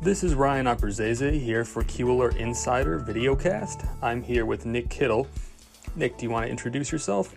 This 0.00 0.22
is 0.22 0.36
Ryan 0.36 0.66
Apruzzese 0.66 1.40
here 1.40 1.64
for 1.64 1.82
QAlert 1.82 2.36
Insider 2.36 3.00
Videocast. 3.00 3.84
I'm 4.00 4.22
here 4.22 4.46
with 4.46 4.64
Nick 4.64 4.88
Kittle. 4.88 5.26
Nick, 5.96 6.16
do 6.16 6.24
you 6.24 6.30
want 6.30 6.46
to 6.46 6.50
introduce 6.50 6.92
yourself? 6.92 7.34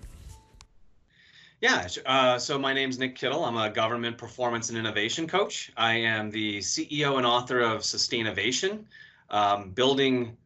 Yeah, 1.59 1.88
uh, 2.05 2.38
so 2.38 2.59
my 2.59 2.71
name's 2.71 3.00
Nick 3.00 3.16
Kittle. 3.16 3.43
I'm 3.45 3.57
a 3.57 3.71
government 3.71 4.16
performance 4.20 4.70
and 4.70 4.77
innovation 4.77 5.27
coach. 5.27 5.71
I 5.75 5.93
am 5.93 6.29
the 6.29 6.59
CEO 6.59 7.18
and 7.18 7.25
author 7.25 7.61
of 7.61 7.82
Sustainovation, 7.82 8.84
um, 9.32 9.71
building 9.71 10.38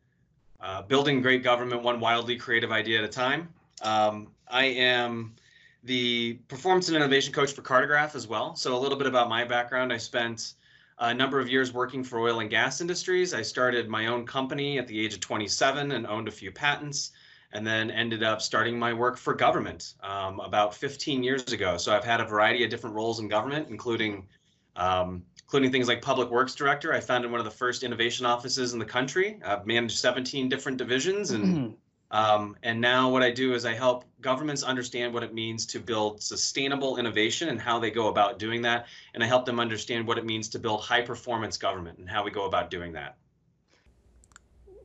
uh, 0.62 0.84
building 0.84 1.22
great 1.22 1.44
government 1.44 1.84
one 1.84 2.00
wildly 2.00 2.38
creative 2.38 2.72
idea 2.72 3.00
at 3.00 3.04
a 3.04 3.10
time. 3.10 3.50
Um, 3.82 4.30
I 4.48 4.64
am 4.64 5.36
the 5.84 6.36
performance 6.48 6.88
and 6.88 6.96
innovation 6.96 7.34
coach 7.34 7.52
for 7.52 7.62
Cartegraph 7.62 8.16
as 8.16 8.26
well. 8.26 8.56
So 8.56 8.74
a 8.74 8.80
little 8.80 8.98
bit 8.98 9.06
about 9.06 9.28
my 9.28 9.44
background. 9.44 9.92
I 9.92 9.98
spent 9.98 10.54
a 11.00 11.14
number 11.14 11.40
of 11.40 11.50
years 11.50 11.74
working 11.74 12.04
for 12.04 12.20
oil 12.20 12.40
and 12.40 12.50
gas 12.50 12.82
industries. 12.82 13.34
I 13.34 13.42
started 13.42 13.90
my 13.90 14.08
own 14.08 14.26
company 14.26 14.78
at 14.80 14.88
the 14.88 15.00
age 15.00 15.14
of 15.14 15.20
27 15.20 15.92
and 15.92 16.08
owned 16.08 16.28
a 16.28 16.32
few 16.32 16.52
patents, 16.52 17.12
and 17.52 17.66
then 17.66 17.92
ended 17.92 18.24
up 18.24 18.42
starting 18.42 18.78
my 18.80 18.94
work 18.94 19.18
for 19.18 19.34
government 19.34 19.96
um, 20.04 20.40
about 20.40 20.74
15 20.74 21.24
years 21.24 21.52
ago. 21.52 21.78
So 21.78 21.96
I've 21.96 22.06
had 22.06 22.22
a 22.22 22.26
variety 22.26 22.64
of 22.64 22.70
different 22.70 22.96
roles 22.96 23.20
in 23.20 23.28
government, 23.28 23.70
including 23.70 24.28
um, 24.76 25.24
including 25.46 25.72
things 25.72 25.88
like 25.88 26.02
public 26.02 26.30
works 26.32 26.56
director. 26.56 26.92
I 26.92 27.00
founded 27.00 27.32
one 27.32 27.40
of 27.40 27.46
the 27.46 27.52
first 27.52 27.84
innovation 27.84 28.26
offices 28.26 28.74
in 28.74 28.80
the 28.80 28.86
country. 28.86 29.40
I've 29.46 29.66
managed 29.66 29.98
17 30.00 30.50
different 30.50 30.78
divisions 30.78 31.32
and 31.32 31.78
Um, 32.12 32.56
and 32.64 32.80
now 32.80 33.10
what 33.10 33.24
I 33.24 33.32
do 33.32 33.54
is 33.54 33.66
I 33.66 33.74
help 33.74 34.06
governments 34.22 34.64
understand 34.64 35.14
what 35.14 35.24
it 35.24 35.34
means 35.34 35.66
to 35.68 35.80
build 35.80 36.22
sustainable 36.22 36.98
innovation 36.98 37.50
and 37.50 37.60
how 37.60 37.80
they 37.80 37.92
go 37.92 38.08
about 38.08 38.40
doing 38.40 38.62
that. 38.62 38.88
And 39.14 39.24
I 39.24 39.28
help 39.28 39.46
them 39.46 39.60
understand 39.60 40.08
what 40.08 40.18
it 40.18 40.26
means 40.26 40.48
to 40.50 40.60
build 40.60 40.82
high 40.82 41.02
performance 41.02 41.58
government 41.58 41.98
and 41.98 42.10
how 42.10 42.24
we 42.24 42.32
go 42.32 42.46
about 42.46 42.70
doing 42.70 42.94
that. 42.94 43.18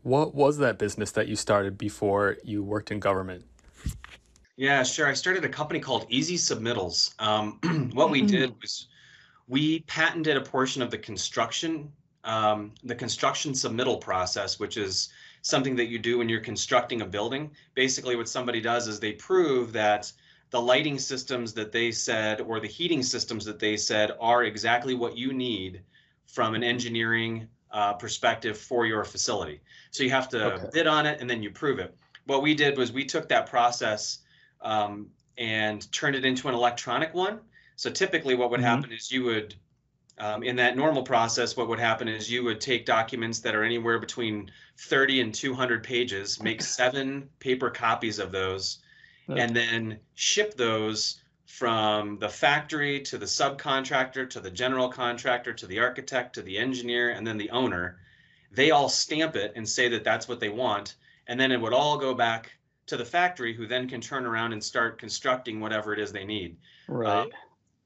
What 0.03 0.35
was 0.35 0.57
that 0.59 0.79
business 0.79 1.11
that 1.13 1.29
you 1.29 1.37
started 1.37 1.77
before 1.77 2.39
you 2.43 2.63
worked 2.63 2.91
in 2.91 3.01
government? 3.01 3.45
Yeah, 4.57 4.83
sure. 4.83 5.07
I 5.07 5.15
started 5.15 5.45
a 5.45 5.49
company 5.49 5.81
called 5.81 6.07
Easy 6.09 6.37
Submittals. 6.37 7.15
Um, 7.19 7.91
what 7.95 8.11
we 8.11 8.23
did 8.23 8.55
was 8.61 8.89
we 9.47 9.81
patented 9.81 10.37
a 10.37 10.41
portion 10.41 10.81
of 10.81 10.91
the 10.91 10.99
construction, 10.99 11.93
um, 12.25 12.73
the 12.85 12.95
construction 12.95 13.53
submittal 13.53 14.01
process, 14.01 14.59
which 14.59 14.77
is 14.77 15.11
something 15.43 15.77
that 15.77 15.87
you 15.87 15.99
do 15.99 16.19
when 16.19 16.29
you're 16.29 16.41
constructing 16.41 17.03
a 17.03 17.07
building. 17.07 17.51
Basically, 17.75 18.17
what 18.17 18.29
somebody 18.29 18.61
does 18.61 18.89
is 18.89 19.01
they 19.01 19.13
prove 19.13 19.73
that 19.73 20.13
the 20.51 20.61
lighting 20.61 20.99
systems 20.99 21.55
that 21.55 21.73
they 21.73 21.93
said 21.93 22.41
or 22.41 22.61
the 22.61 22.67
heating 22.67 23.03
systems 23.03 23.45
that 23.45 23.59
they 23.59 23.77
said 23.77 24.13
are 24.21 24.45
exactly 24.45 24.95
what 24.95 25.17
you 25.17 25.33
need 25.33 25.83
from 26.27 26.55
an 26.55 26.63
engineering 26.63 27.49
uh, 27.73 27.93
perspective 27.95 28.59
for 28.59 28.85
your 28.85 29.05
facility. 29.05 29.61
So 29.91 30.03
you 30.03 30.11
have 30.11 30.29
to 30.31 30.55
okay. 30.55 30.67
bid 30.73 30.87
on 30.87 31.07
it 31.07 31.21
and 31.21 31.31
then 31.31 31.43
you 31.43 31.51
prove 31.51 31.79
it. 31.79 31.97
What 32.27 32.43
we 32.43 32.55
did 32.55 32.77
was 32.77 32.93
we 32.93 33.05
took 33.05 33.29
that 33.29 33.47
process 33.47 34.19
um, 34.61 35.09
and 35.39 35.91
turned 35.93 36.17
it 36.17 36.25
into 36.25 36.49
an 36.49 36.55
electronic 36.55 37.15
one. 37.15 37.41
So 37.77 37.91
typically, 37.91 38.35
what 38.35 38.51
would 38.51 38.61
mm-hmm. 38.61 38.67
happen 38.67 38.93
is 38.93 39.11
you 39.11 39.25
would 39.25 39.55
um, 40.21 40.43
in 40.43 40.55
that 40.57 40.77
normal 40.77 41.03
process, 41.03 41.57
what 41.57 41.69
would 41.69 41.81
happen 41.81 42.07
is 42.07 42.31
you 42.31 42.45
would 42.45 42.61
take 42.61 42.85
documents 42.85 43.41
that 43.41 43.55
are 43.55 43.65
anywhere 43.65 43.99
between 43.99 44.51
30 44.77 45.23
and 45.23 45.35
200 45.35 45.83
pages, 45.83 46.43
make 46.43 46.61
seven 46.61 47.29
paper 47.39 47.71
copies 47.71 48.19
of 48.19 48.31
those, 48.31 48.79
and 49.29 49.57
then 49.57 49.99
ship 50.15 50.57
those 50.57 51.21
from 51.47 52.19
the 52.19 52.29
factory 52.29 53.01
to 53.01 53.17
the 53.17 53.27
subcontractor 53.27 54.29
to 54.29 54.41
the 54.41 54.51
general 54.51 54.89
contractor 54.89 55.53
to 55.53 55.67
the 55.67 55.79
architect 55.79 56.35
to 56.35 56.43
the 56.43 56.59
engineer 56.59 57.11
and 57.11 57.27
then 57.27 57.39
the 57.39 57.51
owner. 57.51 57.99
They 58.53 58.73
all 58.73 58.89
stamp 58.89 59.37
it 59.37 59.53
and 59.57 59.69
say 59.69 59.89
that 59.89 60.05
that's 60.05 60.29
what 60.29 60.41
they 60.41 60.49
want. 60.49 60.97
And 61.29 61.39
then 61.39 61.53
it 61.53 61.61
would 61.61 61.73
all 61.73 61.97
go 61.97 62.13
back 62.13 62.53
to 62.87 62.97
the 62.97 63.05
factory, 63.05 63.55
who 63.55 63.67
then 63.67 63.89
can 63.89 64.01
turn 64.01 64.27
around 64.27 64.53
and 64.53 64.63
start 64.63 64.99
constructing 64.99 65.61
whatever 65.61 65.93
it 65.93 66.01
is 66.01 66.13
they 66.13 66.25
need. 66.25 66.57
Right. 66.89 67.27
Uh, 67.27 67.27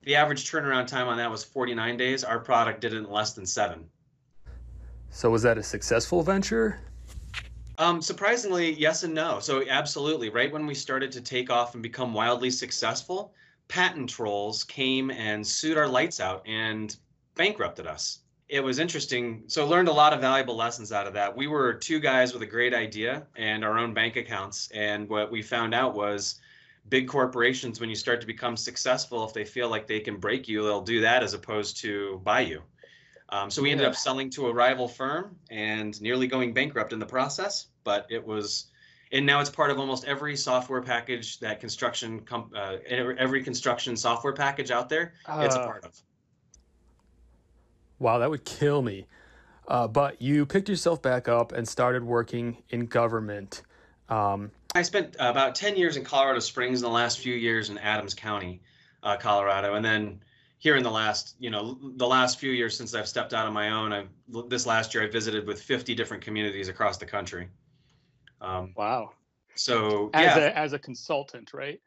the 0.05 0.17
average 0.17 0.51
turnaround 0.51 0.87
time 0.87 1.09
on 1.09 1.17
that 1.17 1.31
was 1.31 1.45
49 1.45 1.97
days. 1.97 2.25
Our 2.25 2.39
product 2.39 2.81
did 2.81 2.93
it 2.93 2.99
in 2.99 3.11
less 3.11 3.33
than 3.33 3.47
seven. 3.47 3.89
So 5.11 5.31
was 5.31 5.43
that 5.43 5.59
a 5.59 5.63
successful 5.63 6.23
venture? 6.23 6.81
Um, 7.79 8.01
surprisingly, 8.03 8.73
yes 8.75 9.03
and 9.03 9.15
no. 9.15 9.41
So 9.41 9.65
absolutely, 9.69 10.29
right 10.29 10.53
when 10.53 10.67
we 10.67 10.75
started 10.75 11.11
to 11.13 11.21
take 11.21 11.51
off 11.51 11.75
and 11.75 11.83
become 11.83 12.13
wildly 12.13 12.51
successful, 12.51 13.33
patent 13.69 14.11
trolls 14.11 14.65
came 14.65 15.11
and 15.11 15.47
sued 15.47 15.77
our 15.77 15.89
lights 15.89 16.21
out 16.21 16.47
and 16.47 16.97
bankrupted 17.35 17.87
us. 17.87 18.21
It 18.49 18.61
was 18.63 18.79
interesting. 18.79 19.45
So 19.47 19.67
learned 19.67 19.89
a 19.89 19.93
lot 19.93 20.13
of 20.13 20.21
valuable 20.21 20.55
lessons 20.55 20.93
out 20.93 21.07
of 21.07 21.15
that. 21.15 21.37
We 21.37 21.47
were 21.47 21.73
two 21.73 21.99
guys 21.99 22.33
with 22.33 22.43
a 22.43 22.47
great 22.47 22.75
idea 22.75 23.27
and 23.37 23.65
our 23.65 23.79
own 23.79 23.95
bank 23.95 24.17
accounts, 24.17 24.69
and 24.73 25.09
what 25.09 25.33
we 25.33 25.43
found 25.43 25.75
out 25.75 25.95
was 25.95 26.41
big 26.89 27.09
corporations, 27.09 27.81
when 27.81 27.89
you 27.89 27.97
start 27.97 28.21
to 28.21 28.27
become 28.27 28.57
successful, 28.57 29.25
if 29.25 29.33
they 29.33 29.45
feel 29.45 29.69
like 29.69 29.87
they 29.87 30.01
can 30.01 30.17
break 30.17 30.49
you, 30.49 30.63
they'll 30.63 30.81
do 30.81 31.01
that 31.01 31.23
as 31.23 31.35
opposed 31.35 31.79
to 31.79 32.21
buy 32.25 32.41
you. 32.41 32.63
Um, 33.31 33.51
so 33.51 33.63
we 33.63 33.71
ended 33.71 33.87
up 33.87 33.95
selling 33.95 34.31
to 34.31 34.49
a 34.49 34.53
rival 34.53 34.87
firm 34.87 35.37
and 35.51 36.01
nearly 36.01 36.27
going 36.27 36.53
bankrupt 36.53 36.93
in 36.93 36.99
the 36.99 37.07
process. 37.07 37.67
But 37.83 38.07
it 38.11 38.25
was, 38.25 38.67
and 39.13 39.25
now 39.25 39.41
it's 39.41 39.51
part 39.51 39.71
of 39.71 39.79
almost 39.79 40.05
every 40.05 40.37
software 40.37 40.83
package 40.83 41.41
that 41.41 41.61
construction, 41.61 42.21
com- 42.21 42.51
uh, 42.55 42.77
every 42.87 43.43
construction 43.43 43.97
software 43.97 44.35
package 44.35 44.71
out 44.71 44.89
there, 44.89 45.15
uh, 45.27 45.43
it's 45.45 45.57
a 45.57 45.61
uh. 45.61 45.67
part 45.67 45.85
of. 45.85 46.01
Wow, 47.99 48.19
that 48.19 48.29
would 48.29 48.45
kill 48.45 48.83
me. 48.83 49.07
Uh, 49.67 49.89
but 49.89 50.21
you 50.21 50.45
picked 50.45 50.69
yourself 50.69 51.01
back 51.01 51.27
up 51.27 51.53
and 51.53 51.67
started 51.67 52.05
working 52.05 52.63
in 52.69 52.87
government. 52.87 53.63
Um, 54.11 54.51
I 54.75 54.83
spent 54.83 55.15
about 55.21 55.55
10 55.55 55.77
years 55.77 55.97
in 55.97 56.05
Colorado 56.05 56.41
Springs 56.41 56.81
in 56.81 56.85
the 56.85 56.93
last 56.93 57.21
few 57.21 57.35
years 57.35 57.71
in 57.71 57.79
Adams 57.79 58.13
County, 58.13 58.61
uh, 59.03 59.17
Colorado. 59.17 59.75
And 59.75 59.85
then 59.85 60.21
here 60.59 60.77
in 60.77 60.83
the 60.83 60.91
last, 60.91 61.37
you 61.39 61.51
know, 61.51 61.79
the 61.97 62.07
last 62.07 62.41
few 62.41 62.51
years 62.51 62.77
since 62.77 62.95
I've 62.95 63.07
stepped 63.07 63.35
out 63.35 63.47
on 63.47 63.53
my 63.53 63.71
own, 63.71 63.93
I've 63.93 64.09
this 64.49 64.67
last 64.67 64.93
year 64.93 65.05
I 65.05 65.07
visited 65.07 65.47
with 65.47 65.63
50 65.63 65.95
different 65.95 66.25
communities 66.25 66.69
across 66.69 66.97
the 66.97 67.07
country. 67.07 67.49
Um, 68.41 68.73
wow. 68.77 69.13
So 69.55 70.11
as 70.13 70.37
yeah. 70.37 70.45
a 70.45 70.51
as 70.51 70.73
a 70.73 70.79
consultant, 70.79 71.53
right? 71.55 71.81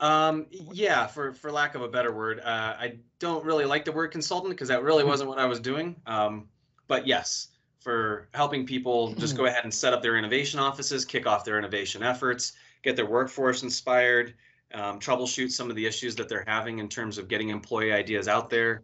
Um, 0.00 0.46
yeah, 0.50 1.06
for 1.06 1.34
for 1.34 1.52
lack 1.52 1.74
of 1.74 1.82
a 1.82 1.88
better 1.88 2.12
word, 2.12 2.40
uh, 2.40 2.74
I 2.78 2.94
don't 3.18 3.44
really 3.44 3.66
like 3.66 3.84
the 3.84 3.92
word 3.92 4.08
consultant 4.08 4.54
because 4.54 4.68
that 4.68 4.82
really 4.82 5.04
wasn't 5.04 5.28
what 5.28 5.38
I 5.38 5.44
was 5.44 5.60
doing. 5.60 5.96
Um, 6.06 6.48
but 6.88 7.06
yes, 7.06 7.48
for 7.80 8.28
helping 8.34 8.66
people 8.66 9.14
just 9.14 9.36
go 9.36 9.46
ahead 9.46 9.64
and 9.64 9.72
set 9.72 9.92
up 9.92 10.02
their 10.02 10.16
innovation 10.16 10.60
offices, 10.60 11.04
kick 11.04 11.26
off 11.26 11.44
their 11.44 11.58
innovation 11.58 12.02
efforts, 12.02 12.52
get 12.82 12.94
their 12.94 13.06
workforce 13.06 13.62
inspired, 13.62 14.34
um, 14.74 15.00
troubleshoot 15.00 15.50
some 15.50 15.70
of 15.70 15.76
the 15.76 15.86
issues 15.86 16.14
that 16.16 16.28
they're 16.28 16.44
having 16.46 16.78
in 16.78 16.88
terms 16.88 17.18
of 17.18 17.26
getting 17.26 17.48
employee 17.48 17.92
ideas 17.92 18.28
out 18.28 18.50
there, 18.50 18.82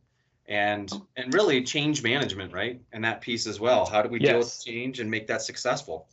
and 0.49 0.91
and 1.17 1.33
really 1.35 1.63
change 1.63 2.03
management, 2.03 2.53
right? 2.53 2.81
And 2.93 3.05
that 3.05 3.21
piece 3.21 3.47
as 3.47 3.61
well. 3.61 3.87
How 3.87 4.03
do 4.03 4.09
we 4.09 4.21
yes. 4.21 4.31
deal 4.31 4.39
with 4.39 4.65
change 4.65 5.01
and 5.01 5.11
make 5.11 5.27
that 5.27 5.43
successful? 5.43 6.09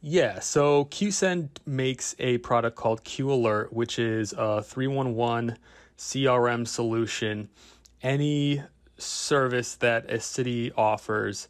Yeah, 0.00 0.38
so 0.38 0.84
QScend 0.86 1.48
makes 1.66 2.14
a 2.20 2.38
product 2.38 2.76
called 2.76 3.02
QAlert, 3.02 3.72
which 3.72 3.98
is 3.98 4.32
a 4.32 4.62
311 4.62 5.58
CRM 5.96 6.68
solution. 6.68 7.48
Any 8.00 8.62
service 8.96 9.74
that 9.76 10.08
a 10.08 10.20
city 10.20 10.70
offers 10.76 11.48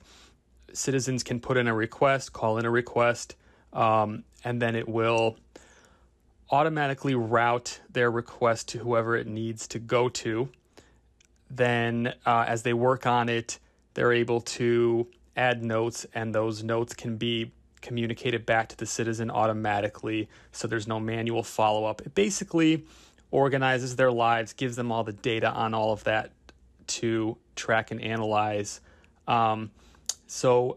citizens 0.73 1.23
can 1.23 1.41
put 1.41 1.57
in 1.57 1.67
a 1.69 1.75
request, 1.75 2.33
call 2.33 2.59
in 2.59 2.65
a 2.65 2.71
request, 2.71 3.37
um, 3.73 4.25
and 4.45 4.61
then 4.61 4.75
it 4.75 4.89
will 4.89 5.37
automatically 6.51 7.15
route 7.15 7.81
their 7.91 8.11
request 8.11 8.69
to 8.69 8.79
whoever 8.79 9.17
it 9.17 9.27
needs 9.27 9.69
to 9.69 9.79
go 9.79 10.09
to. 10.09 10.49
Then, 11.51 12.15
uh, 12.27 12.45
as 12.47 12.63
they 12.63 12.73
work 12.73 13.07
on 13.07 13.29
it, 13.29 13.59
they're 13.95 14.13
able 14.13 14.41
to 14.43 15.07
add 15.37 15.63
notes, 15.63 16.07
and 16.15 16.35
those 16.35 16.63
notes 16.63 16.95
can 16.95 17.17
be 17.17 17.53
communicated 17.81 18.45
back 18.45 18.69
to 18.69 18.77
the 18.77 18.87
citizen 18.87 19.31
automatically, 19.31 20.29
so 20.53 20.67
there's 20.67 20.89
no 20.89 20.99
manual 20.99 21.43
follow 21.43 21.85
up. 21.85 22.01
It 22.03 22.15
basically 22.15 22.85
organizes 23.31 23.97
their 23.97 24.11
lives, 24.11 24.53
gives 24.53 24.77
them 24.77 24.91
all 24.91 25.05
the 25.05 25.13
data 25.13 25.51
on 25.51 25.75
all 25.75 25.93
of 25.93 26.05
that 26.05 26.33
to 26.87 27.37
track 27.55 27.91
and 27.91 28.01
analyze. 28.01 28.81
Um, 29.27 29.71
so 30.29 30.77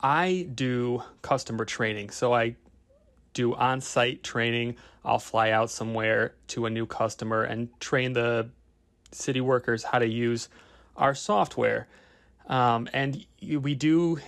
I 0.00 0.48
do 0.54 1.02
customer 1.20 1.64
training. 1.64 2.10
So 2.10 2.32
I 2.32 2.56
do 3.34 3.54
on 3.54 3.80
site 3.80 4.22
training. 4.22 4.76
I'll 5.04 5.18
fly 5.18 5.50
out 5.50 5.70
somewhere 5.70 6.34
to 6.48 6.66
a 6.66 6.70
new 6.70 6.86
customer 6.86 7.42
and 7.42 7.68
train 7.80 8.12
the 8.12 8.48
city 9.10 9.40
workers 9.40 9.82
how 9.82 9.98
to 9.98 10.06
use 10.06 10.48
our 10.96 11.14
software. 11.14 11.88
Um, 12.48 12.88
and 12.92 13.26
we 13.42 13.74
do, 13.74 14.20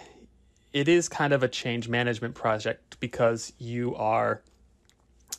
it 0.73 0.89
is 0.89 1.09
kind 1.09 1.33
of 1.33 1.43
a 1.43 1.49
change 1.49 1.89
management 1.89 2.35
project 2.35 2.99
because 2.99 3.53
you 3.59 3.95
are 3.95 4.43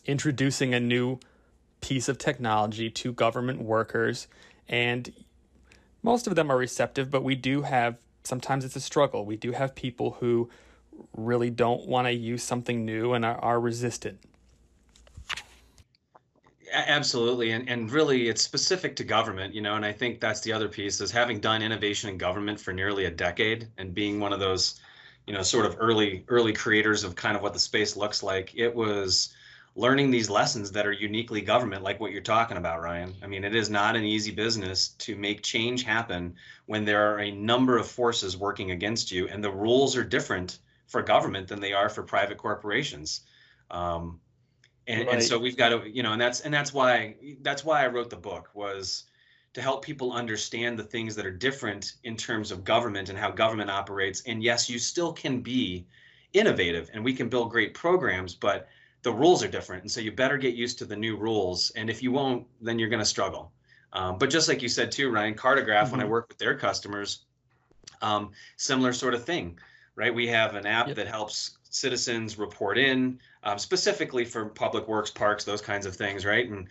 introducing 0.06 0.74
a 0.74 0.80
new 0.80 1.20
piece 1.82 2.08
of 2.08 2.18
technology 2.18 2.90
to 2.90 3.12
government 3.12 3.62
workers 3.62 4.28
and 4.70 5.12
most 6.02 6.28
of 6.28 6.36
them 6.36 6.52
are 6.52 6.58
receptive, 6.58 7.10
but 7.10 7.24
we 7.24 7.34
do 7.34 7.64
have 7.64 7.98
sometimes 8.26 8.66
it's 8.66 8.76
a 8.76 8.82
struggle. 8.82 9.26
We 9.26 9.38
do 9.38 9.52
have 9.52 9.76
people 9.76 10.18
who 10.20 10.50
really 11.14 11.50
don't 11.50 11.88
want 11.88 12.08
to 12.08 12.12
use 12.12 12.44
something 12.44 12.86
new 12.86 13.14
and 13.14 13.26
are, 13.26 13.38
are 13.38 13.60
resistant. 13.60 14.20
Absolutely. 16.74 17.52
And, 17.52 17.70
and 17.70 17.92
really, 17.92 18.28
it's 18.28 18.42
specific 18.42 18.96
to 18.98 19.04
government, 19.04 19.54
you 19.54 19.62
know, 19.62 19.76
and 19.76 19.86
I 19.86 19.92
think 19.92 20.20
that's 20.20 20.42
the 20.42 20.52
other 20.52 20.68
piece 20.68 21.00
is 21.00 21.12
having 21.12 21.40
done 21.40 21.62
innovation 21.62 22.10
in 22.10 22.18
government 22.18 22.60
for 22.60 22.74
nearly 22.74 23.06
a 23.06 23.12
decade 23.12 23.68
and 23.78 23.94
being 23.94 24.20
one 24.20 24.34
of 24.34 24.40
those, 24.40 24.80
you 25.26 25.34
know, 25.34 25.42
sort 25.42 25.66
of 25.66 25.78
early, 25.80 26.26
early 26.28 26.52
creators 26.52 27.04
of 27.04 27.16
kind 27.16 27.38
of 27.38 27.42
what 27.42 27.54
the 27.54 27.60
space 27.60 27.96
looks 27.96 28.24
like. 28.24 28.56
It 28.56 28.74
was 28.74 29.34
learning 29.76 30.10
these 30.10 30.30
lessons 30.30 30.72
that 30.72 30.88
are 30.88 30.94
uniquely 30.94 31.42
government, 31.42 31.84
like 31.84 32.00
what 32.00 32.12
you're 32.12 32.22
talking 32.22 32.58
about, 32.58 32.82
Ryan. 32.82 33.14
I 33.22 33.28
mean, 33.28 33.44
it 33.44 33.54
is 33.54 33.70
not 33.70 33.96
an 33.96 34.04
easy 34.04 34.32
business 34.32 34.90
to 35.00 35.16
make 35.16 35.42
change 35.42 35.84
happen 35.84 36.36
when 36.66 36.86
there 36.86 37.14
are 37.14 37.20
a 37.20 37.32
number 37.32 37.78
of 37.78 37.86
forces 37.86 38.38
working 38.38 38.72
against 38.72 39.12
you 39.12 39.28
and 39.28 39.44
the 39.44 39.52
rules 39.52 39.98
are 39.98 40.04
different 40.04 40.60
for 40.88 41.02
government 41.02 41.48
than 41.48 41.60
they 41.60 41.74
are 41.74 41.90
for 41.90 42.04
private 42.04 42.38
corporations. 42.38 43.22
Um, 43.70 44.22
and, 44.88 45.08
right. 45.08 45.16
and 45.16 45.24
so 45.24 45.38
we've 45.38 45.58
got 45.58 45.70
to 45.70 45.90
you 45.90 46.04
know 46.04 46.14
and 46.14 46.22
that's 46.22 46.42
and 46.42 46.54
that's 46.54 46.74
why 46.74 47.16
that's 47.42 47.66
why 47.66 47.84
i 47.84 47.88
wrote 47.88 48.10
the 48.10 48.16
book 48.16 48.50
was 48.54 49.06
to 49.54 49.62
help 49.62 49.84
people 49.84 50.12
understand 50.12 50.78
the 50.78 50.84
things 50.84 51.16
that 51.16 51.26
are 51.26 51.32
different 51.32 51.94
in 52.04 52.16
terms 52.16 52.52
of 52.52 52.64
government 52.64 53.10
and 53.10 53.18
how 53.18 53.32
government 53.32 53.70
operates 53.70 54.22
and 54.28 54.44
yes 54.44 54.70
you 54.70 54.78
still 54.78 55.12
can 55.12 55.42
be 55.42 55.86
innovative 56.34 56.90
and 56.94 57.04
we 57.04 57.14
can 57.14 57.30
build 57.30 57.50
great 57.50 57.74
programs 57.74 58.36
but 58.36 58.68
the 59.06 59.14
rules 59.14 59.44
are 59.44 59.48
different 59.48 59.84
and 59.84 59.92
so 59.92 60.02
you 60.02 60.12
better 60.12 60.38
get 60.38 60.56
used 60.56 60.78
to 60.80 60.86
the 60.86 60.96
new 60.96 61.16
rules 61.16 61.72
and 61.78 61.90
if 61.90 62.04
you 62.04 62.12
won't 62.12 62.46
then 62.62 62.78
you're 62.78 62.90
going 62.90 63.00
to 63.00 63.06
struggle 63.06 63.52
um, 63.94 64.18
but 64.18 64.30
just 64.30 64.50
like 64.50 64.62
you 64.62 64.70
said 64.70 64.92
too 64.92 65.10
ryan 65.10 65.34
cartegraph 65.34 65.84
mm-hmm. 65.84 65.92
when 65.92 66.00
i 66.00 66.04
mm-hmm. 66.04 66.12
work 66.12 66.28
with 66.28 66.38
their 66.38 66.58
customers 66.58 67.26
um, 68.02 68.32
similar 68.58 68.92
sort 68.94 69.14
of 69.14 69.24
thing 69.24 69.58
right 69.96 70.14
we 70.14 70.28
have 70.28 70.56
an 70.56 70.66
app 70.66 70.88
yep. 70.88 70.96
that 70.98 71.08
helps 71.08 71.58
citizens 71.76 72.38
report 72.38 72.78
in 72.78 73.20
um, 73.46 73.60
specifically 73.60 74.26
for 74.26 74.46
public 74.46 74.88
works, 74.88 75.12
parks, 75.12 75.44
those 75.44 75.62
kinds 75.62 75.86
of 75.86 75.96
things, 75.96 76.26
right? 76.26 76.50
And 76.50 76.68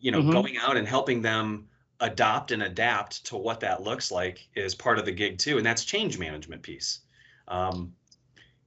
you 0.00 0.10
know, 0.10 0.20
mm-hmm. 0.20 0.32
going 0.32 0.56
out 0.58 0.76
and 0.76 0.86
helping 0.86 1.22
them 1.22 1.68
adopt 2.00 2.50
and 2.50 2.62
adapt 2.62 3.24
to 3.26 3.36
what 3.36 3.60
that 3.60 3.82
looks 3.82 4.10
like 4.10 4.48
is 4.54 4.74
part 4.74 4.98
of 4.98 5.04
the 5.04 5.12
gig 5.12 5.38
too, 5.38 5.56
and 5.56 5.66
that's 5.66 5.84
change 5.84 6.18
management 6.18 6.62
piece. 6.62 7.00
Um, 7.48 7.92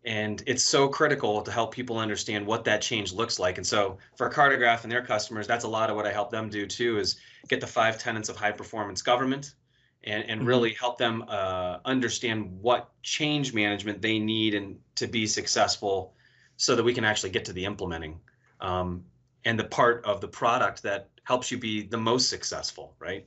and 0.05 0.43
it's 0.45 0.63
so 0.63 0.87
critical 0.87 1.41
to 1.41 1.51
help 1.51 1.73
people 1.73 1.97
understand 1.97 2.45
what 2.45 2.63
that 2.65 2.81
change 2.81 3.11
looks 3.11 3.39
like. 3.39 3.57
And 3.57 3.65
so 3.65 3.97
for 4.15 4.29
Cartegraph 4.29 4.83
and 4.83 4.91
their 4.91 5.03
customers, 5.03 5.47
that's 5.47 5.65
a 5.65 5.67
lot 5.67 5.89
of 5.89 5.95
what 5.95 6.05
I 6.05 6.11
help 6.11 6.29
them 6.29 6.49
do 6.49 6.67
too, 6.67 6.99
is 6.99 7.17
get 7.47 7.59
the 7.59 7.67
five 7.67 7.97
tenets 7.97 8.29
of 8.29 8.35
high 8.35 8.51
performance 8.51 9.01
government 9.01 9.55
and, 10.03 10.23
and 10.29 10.39
mm-hmm. 10.39 10.47
really 10.47 10.73
help 10.73 10.99
them 10.99 11.25
uh, 11.27 11.79
understand 11.85 12.51
what 12.61 12.91
change 13.01 13.53
management 13.53 14.01
they 14.01 14.19
need 14.19 14.53
and 14.53 14.77
to 14.95 15.07
be 15.07 15.25
successful 15.25 16.13
so 16.57 16.75
that 16.75 16.83
we 16.83 16.93
can 16.93 17.03
actually 17.03 17.31
get 17.31 17.43
to 17.45 17.53
the 17.53 17.65
implementing 17.65 18.19
um, 18.61 19.03
and 19.43 19.59
the 19.59 19.63
part 19.63 20.05
of 20.05 20.21
the 20.21 20.27
product 20.27 20.83
that 20.83 21.09
helps 21.23 21.49
you 21.49 21.57
be 21.57 21.81
the 21.81 21.97
most 21.97 22.29
successful, 22.29 22.93
right? 22.99 23.25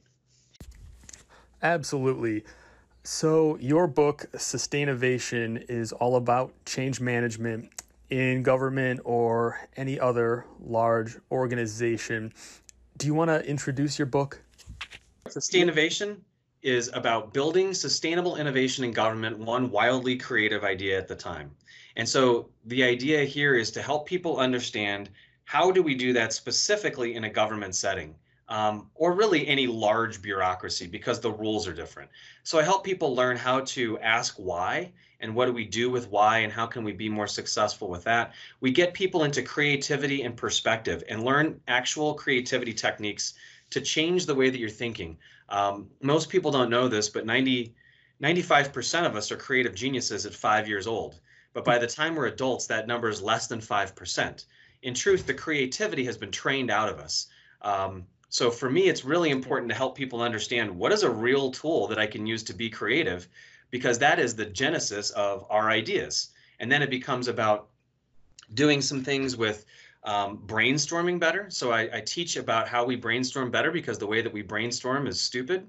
Absolutely. 1.62 2.44
So, 3.10 3.56
your 3.58 3.86
book, 3.86 4.26
Sustainovation, 4.34 5.64
is 5.70 5.92
all 5.92 6.16
about 6.16 6.52
change 6.66 7.00
management 7.00 7.70
in 8.10 8.42
government 8.42 9.00
or 9.02 9.66
any 9.78 9.98
other 9.98 10.44
large 10.60 11.16
organization. 11.30 12.34
Do 12.98 13.06
you 13.06 13.14
want 13.14 13.30
to 13.30 13.42
introduce 13.48 13.98
your 13.98 14.04
book? 14.04 14.42
Sustainovation 15.26 16.18
is 16.60 16.90
about 16.92 17.32
building 17.32 17.72
sustainable 17.72 18.36
innovation 18.36 18.84
in 18.84 18.92
government, 18.92 19.38
one 19.38 19.70
wildly 19.70 20.18
creative 20.18 20.62
idea 20.62 20.98
at 20.98 21.08
the 21.08 21.16
time. 21.16 21.50
And 21.96 22.06
so 22.06 22.50
the 22.66 22.84
idea 22.84 23.24
here 23.24 23.54
is 23.54 23.70
to 23.70 23.80
help 23.80 24.06
people 24.06 24.36
understand 24.36 25.08
how 25.44 25.70
do 25.70 25.82
we 25.82 25.94
do 25.94 26.12
that 26.12 26.34
specifically 26.34 27.14
in 27.14 27.24
a 27.24 27.30
government 27.30 27.74
setting 27.74 28.14
um, 28.48 28.90
or 28.94 29.12
really 29.12 29.46
any 29.46 29.66
large 29.66 30.22
bureaucracy 30.22 30.86
because 30.86 31.20
the 31.20 31.30
rules 31.30 31.68
are 31.68 31.74
different. 31.74 32.10
So 32.42 32.58
I 32.58 32.62
help 32.62 32.82
people 32.82 33.14
learn 33.14 33.36
how 33.36 33.60
to 33.60 33.98
ask 33.98 34.34
why 34.36 34.92
and 35.20 35.34
what 35.34 35.46
do 35.46 35.52
we 35.52 35.64
do 35.64 35.90
with 35.90 36.08
why 36.10 36.38
and 36.38 36.52
how 36.52 36.66
can 36.66 36.84
we 36.84 36.92
be 36.92 37.08
more 37.08 37.26
successful 37.26 37.88
with 37.88 38.04
that. 38.04 38.32
We 38.60 38.70
get 38.70 38.94
people 38.94 39.24
into 39.24 39.42
creativity 39.42 40.22
and 40.22 40.36
perspective 40.36 41.02
and 41.08 41.24
learn 41.24 41.60
actual 41.68 42.14
creativity 42.14 42.72
techniques 42.72 43.34
to 43.70 43.80
change 43.80 44.24
the 44.24 44.34
way 44.34 44.48
that 44.48 44.58
you're 44.58 44.70
thinking. 44.70 45.18
Um, 45.50 45.88
most 46.00 46.30
people 46.30 46.50
don't 46.50 46.70
know 46.70 46.88
this, 46.88 47.08
but 47.08 47.26
90, 47.26 47.74
95% 48.22 49.06
of 49.06 49.16
us 49.16 49.30
are 49.30 49.36
creative 49.36 49.74
geniuses 49.74 50.24
at 50.24 50.34
five 50.34 50.68
years 50.68 50.86
old. 50.86 51.20
But 51.52 51.64
by 51.64 51.78
the 51.78 51.86
time 51.86 52.14
we're 52.14 52.26
adults, 52.26 52.66
that 52.66 52.86
number 52.86 53.08
is 53.08 53.20
less 53.20 53.46
than 53.46 53.60
5%. 53.60 54.44
In 54.82 54.94
truth, 54.94 55.26
the 55.26 55.34
creativity 55.34 56.04
has 56.04 56.16
been 56.16 56.30
trained 56.30 56.70
out 56.70 56.88
of 56.88 56.98
us. 56.98 57.26
Um, 57.62 58.06
so 58.28 58.50
for 58.50 58.68
me, 58.68 58.88
it's 58.88 59.04
really 59.04 59.30
important 59.30 59.70
to 59.70 59.74
help 59.74 59.96
people 59.96 60.20
understand 60.20 60.70
what 60.70 60.92
is 60.92 61.02
a 61.02 61.10
real 61.10 61.50
tool 61.50 61.86
that 61.88 61.98
I 61.98 62.06
can 62.06 62.26
use 62.26 62.42
to 62.44 62.52
be 62.52 62.68
creative, 62.68 63.28
because 63.70 63.98
that 63.98 64.18
is 64.18 64.34
the 64.34 64.44
genesis 64.44 65.10
of 65.10 65.46
our 65.48 65.70
ideas. 65.70 66.30
And 66.60 66.70
then 66.70 66.82
it 66.82 66.90
becomes 66.90 67.28
about 67.28 67.68
doing 68.54 68.82
some 68.82 69.02
things 69.02 69.36
with 69.36 69.64
um, 70.04 70.38
brainstorming 70.46 71.18
better. 71.18 71.46
So 71.50 71.72
I, 71.72 71.96
I, 71.96 72.00
teach 72.00 72.36
about 72.36 72.68
how 72.68 72.84
we 72.84 72.96
brainstorm 72.96 73.50
better 73.50 73.70
because 73.70 73.98
the 73.98 74.06
way 74.06 74.22
that 74.22 74.32
we 74.32 74.42
brainstorm 74.42 75.06
is 75.06 75.20
stupid. 75.20 75.68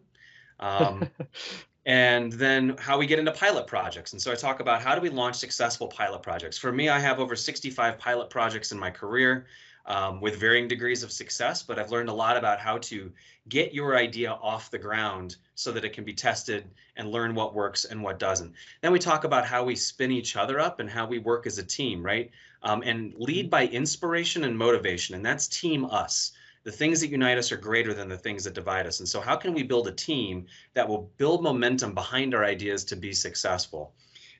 Um, 0.60 1.10
and 1.86 2.32
then 2.34 2.76
how 2.78 2.98
we 2.98 3.08
get 3.08 3.20
into 3.20 3.32
pilot 3.32 3.66
projects. 3.68 4.14
And 4.14 4.22
so 4.22 4.32
I 4.32 4.36
talk 4.36 4.60
about 4.60 4.82
how 4.82 4.96
do 4.96 5.02
we 5.02 5.10
launch 5.10 5.36
successful 5.36 5.88
pilot 5.88 6.22
projects. 6.22 6.58
For 6.58 6.72
me, 6.72 6.90
I 6.90 7.00
have 7.00 7.20
over 7.20 7.36
65 7.36 7.98
pilot 7.98 8.30
projects 8.30 8.72
in 8.72 8.80
my 8.80 8.92
career 8.92 9.48
um, 9.90 10.22
with 10.22 10.40
varying 10.40 10.68
degrees 10.68 11.04
of 11.04 11.12
success, 11.12 11.64
but 11.64 11.78
I've 11.78 11.92
learned 11.92 12.10
a 12.10 12.14
lot 12.14 12.38
about 12.38 12.60
how 12.60 12.78
to 12.78 13.12
get 13.50 13.74
your 13.74 13.98
idea 13.98 14.32
off 14.32 14.70
the 14.70 14.78
ground 14.78 15.38
so 15.56 15.72
that 15.72 15.84
it 15.84 15.94
can 15.94 16.04
be 16.04 16.14
tested 16.14 16.70
and 16.96 17.12
learn 17.12 17.34
what 17.34 17.56
works 17.56 17.86
and 17.86 18.02
what 18.02 18.20
doesn't. 18.20 18.54
Then 18.82 18.92
we 18.92 19.00
talk 19.00 19.24
about 19.24 19.46
how 19.46 19.64
we 19.64 19.76
spin 19.76 20.12
each 20.12 20.36
other 20.36 20.60
up 20.60 20.80
and 20.80 20.90
how 20.90 21.08
we 21.08 21.18
work 21.18 21.48
as 21.48 21.58
a 21.58 21.64
team, 21.64 22.06
right? 22.06 22.30
Um, 22.62 22.84
and 22.86 23.14
lead 23.18 23.50
by 23.50 23.66
inspiration 23.68 24.44
and 24.44 24.58
motivation, 24.58 25.16
and 25.16 25.26
that's 25.26 25.48
team 25.48 25.86
us 25.86 26.34
the 26.64 26.72
things 26.72 27.00
that 27.02 27.10
unite 27.10 27.38
us 27.38 27.52
are 27.52 27.58
greater 27.58 27.94
than 27.94 28.10
the 28.10 28.18
things 28.18 28.44
that 28.44 28.54
divide 28.54 28.86
us. 28.86 29.00
And 29.00 29.08
so, 29.08 29.22
how 29.22 29.36
can 29.36 29.54
we 29.54 29.64
build 29.64 29.88
a 29.88 29.92
team 29.92 30.46
that 30.74 30.88
will 30.88 31.10
build 31.18 31.42
momentum 31.42 31.94
behind 31.94 32.36
our 32.36 32.44
ideas 32.44 32.84
to 32.86 32.96
be 32.96 33.14
successful? 33.14 33.94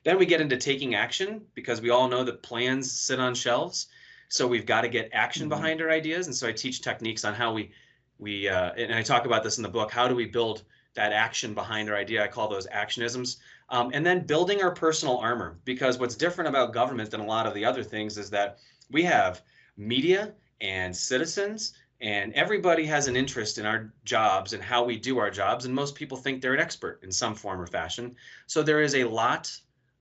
Then 0.04 0.18
we 0.18 0.26
get 0.26 0.40
into 0.40 0.56
taking 0.56 0.94
action 0.94 1.42
because 1.54 1.80
we 1.80 1.90
all 1.90 2.08
know 2.08 2.24
that 2.24 2.42
plans 2.42 2.92
sit 2.92 3.18
on 3.18 3.34
shelves. 3.34 3.88
So 4.30 4.46
we've 4.46 4.64
got 4.64 4.82
to 4.82 4.88
get 4.88 5.10
action 5.12 5.42
mm-hmm. 5.42 5.60
behind 5.60 5.82
our 5.82 5.90
ideas. 5.90 6.26
And 6.26 6.34
so 6.34 6.48
I 6.48 6.52
teach 6.52 6.80
techniques 6.80 7.24
on 7.24 7.34
how 7.34 7.52
we 7.52 7.72
we 8.18 8.48
uh, 8.48 8.72
and 8.72 8.94
I 8.94 9.02
talk 9.02 9.26
about 9.26 9.42
this 9.42 9.58
in 9.58 9.62
the 9.62 9.68
book. 9.68 9.90
How 9.90 10.08
do 10.08 10.14
we 10.14 10.26
build 10.26 10.62
that 10.94 11.12
action 11.12 11.54
behind 11.54 11.90
our 11.90 11.96
idea? 11.96 12.24
I 12.24 12.28
call 12.28 12.48
those 12.48 12.66
actionisms. 12.68 13.36
Um, 13.68 13.90
and 13.92 14.04
then 14.04 14.26
building 14.26 14.62
our 14.62 14.72
personal 14.74 15.18
armor 15.18 15.58
because 15.64 15.98
what's 15.98 16.16
different 16.16 16.48
about 16.48 16.72
government 16.72 17.10
than 17.10 17.20
a 17.20 17.26
lot 17.26 17.46
of 17.46 17.54
the 17.54 17.64
other 17.64 17.84
things 17.84 18.18
is 18.18 18.30
that 18.30 18.58
we 18.90 19.02
have 19.04 19.42
media 19.76 20.32
and 20.60 20.94
citizens 20.96 21.74
and 22.00 22.32
everybody 22.32 22.84
has 22.86 23.08
an 23.08 23.16
interest 23.16 23.58
in 23.58 23.66
our 23.66 23.92
jobs 24.04 24.52
and 24.52 24.62
how 24.62 24.82
we 24.82 24.96
do 24.96 25.18
our 25.18 25.30
jobs 25.30 25.64
and 25.64 25.74
most 25.74 25.94
people 25.94 26.16
think 26.16 26.40
they're 26.40 26.54
an 26.54 26.60
expert 26.60 26.98
in 27.02 27.12
some 27.12 27.34
form 27.34 27.60
or 27.60 27.66
fashion 27.66 28.14
so 28.46 28.62
there 28.62 28.82
is 28.82 28.94
a 28.94 29.04
lot 29.04 29.50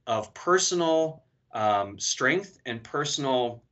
of 0.08 0.34
personal 0.34 1.24
um, 1.54 2.00
strength 2.00 2.60
and 2.66 2.84
personal 2.84 3.64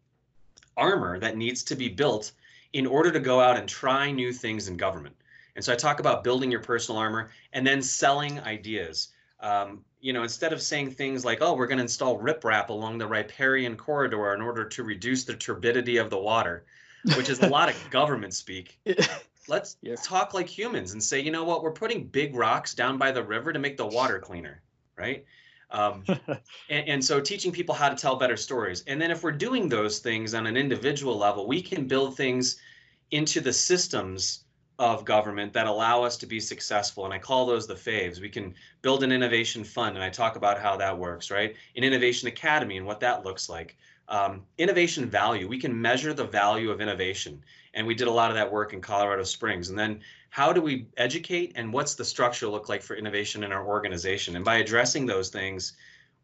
armor 0.78 1.20
that 1.20 1.38
needs 1.38 1.64
to 1.64 1.76
be 1.76 1.90
built 1.90 2.32
in 2.74 2.86
order 2.86 3.12
to 3.12 3.20
go 3.20 3.40
out 3.40 3.58
and 3.58 3.68
try 3.68 4.12
new 4.12 4.32
things 4.32 4.68
in 4.68 4.78
government 4.78 5.16
and 5.56 5.66
so 5.66 5.74
i 5.74 5.76
talk 5.76 6.00
about 6.00 6.24
building 6.24 6.52
your 6.52 6.62
personal 6.62 7.00
armor 7.00 7.30
and 7.54 7.66
then 7.66 7.82
selling 7.82 8.40
ideas 8.42 9.10
um, 9.40 9.84
you 10.00 10.14
know 10.14 10.24
instead 10.24 10.54
of 10.54 10.62
saying 10.62 10.92
things 10.92 11.26
like 11.26 11.40
oh 11.42 11.54
we're 11.54 11.68
going 11.68 11.78
to 11.78 11.84
install 11.84 12.20
riprap 12.20 12.70
along 12.70 12.98
the 12.98 13.08
riparian 13.08 13.76
corridor 13.76 14.34
in 14.34 14.42
order 14.42 14.66
to 14.66 14.84
reduce 14.84 15.24
the 15.24 15.36
turbidity 15.36 15.98
of 15.98 16.10
the 16.10 16.18
water 16.18 16.66
which 17.16 17.30
is 17.30 17.40
a 17.40 17.48
lot 17.48 17.70
of 17.70 17.76
government 17.92 18.34
speak. 18.34 18.80
Let's 19.48 19.78
yeah. 19.82 19.96
talk 20.04 20.34
like 20.34 20.48
humans 20.48 20.92
and 20.92 21.02
say, 21.02 21.22
you 21.22 21.32
know 21.32 21.46
what, 21.46 21.64
we're 21.64 21.72
putting 21.72 22.06
big 22.06 22.36
rocks 22.36 22.74
down 22.74 22.98
by 22.98 23.12
the 23.12 23.24
river 23.24 23.54
to 23.54 23.60
make 23.60 23.78
the 23.78 23.88
water 23.88 24.20
cleaner, 24.20 24.62
right? 24.98 25.24
Um, 25.70 26.04
and, 26.70 26.88
and, 26.88 27.04
so 27.04 27.20
teaching 27.20 27.52
people 27.52 27.76
how 27.76 27.90
to 27.90 27.96
tell 27.96 28.16
better 28.16 28.38
stories. 28.38 28.84
And 28.88 29.02
then 29.02 29.12
if 29.12 29.24
we're 29.24 29.32
doing 29.34 29.68
those 29.68 30.00
things 30.00 30.34
on 30.34 30.48
an 30.48 30.56
individual 30.56 31.18
level, 31.18 31.46
we 31.46 31.62
can 31.62 31.88
build 31.88 32.16
things 32.16 32.58
into 33.12 33.42
the 33.42 33.52
systems 33.52 34.46
of 34.80 35.06
government 35.06 35.54
that 35.54 35.68
allow 35.68 36.04
us 36.04 36.18
to 36.18 36.26
be 36.26 36.40
successful. 36.40 37.06
And 37.06 37.14
I 37.14 37.20
call 37.20 37.46
those 37.46 37.68
the 37.68 37.74
faves. 37.74 38.22
We 38.22 38.30
can 38.30 38.54
build 38.82 39.04
an 39.04 39.12
innovation 39.12 39.64
fund, 39.64 39.96
and 39.96 40.04
I 40.04 40.10
talk 40.10 40.36
about 40.36 40.60
how 40.60 40.78
that 40.78 40.98
works, 40.98 41.32
right? 41.32 41.56
An 41.76 41.84
innovation 41.84 42.28
academy 42.28 42.78
and 42.78 42.86
what 42.86 43.00
that 43.00 43.26
looks 43.26 43.50
like 43.50 43.76
um, 44.10 44.44
innovation 44.58 45.10
value. 45.10 45.48
We 45.48 45.60
can 45.60 45.80
measure 45.80 46.14
the 46.14 46.26
value 46.26 46.72
of 46.72 46.82
innovation. 46.82 47.44
And 47.74 47.86
we 47.86 47.96
did 47.96 48.08
a 48.08 48.12
lot 48.12 48.32
of 48.32 48.36
that 48.36 48.52
work 48.52 48.74
in 48.74 48.82
Colorado 48.82 49.24
Springs. 49.24 49.70
And 49.70 49.78
then 49.78 50.02
how 50.30 50.54
do 50.54 50.62
we 50.62 50.88
educate 50.98 51.54
and 51.56 51.72
what's 51.72 51.96
the 51.96 52.06
structure 52.06 52.48
look 52.48 52.70
like 52.70 52.82
for 52.82 52.96
innovation 52.96 53.44
in 53.44 53.52
our 53.52 53.66
organization? 53.66 54.36
And 54.36 54.46
by 54.46 54.56
addressing 54.58 55.06
those 55.06 55.30
things, 55.30 55.74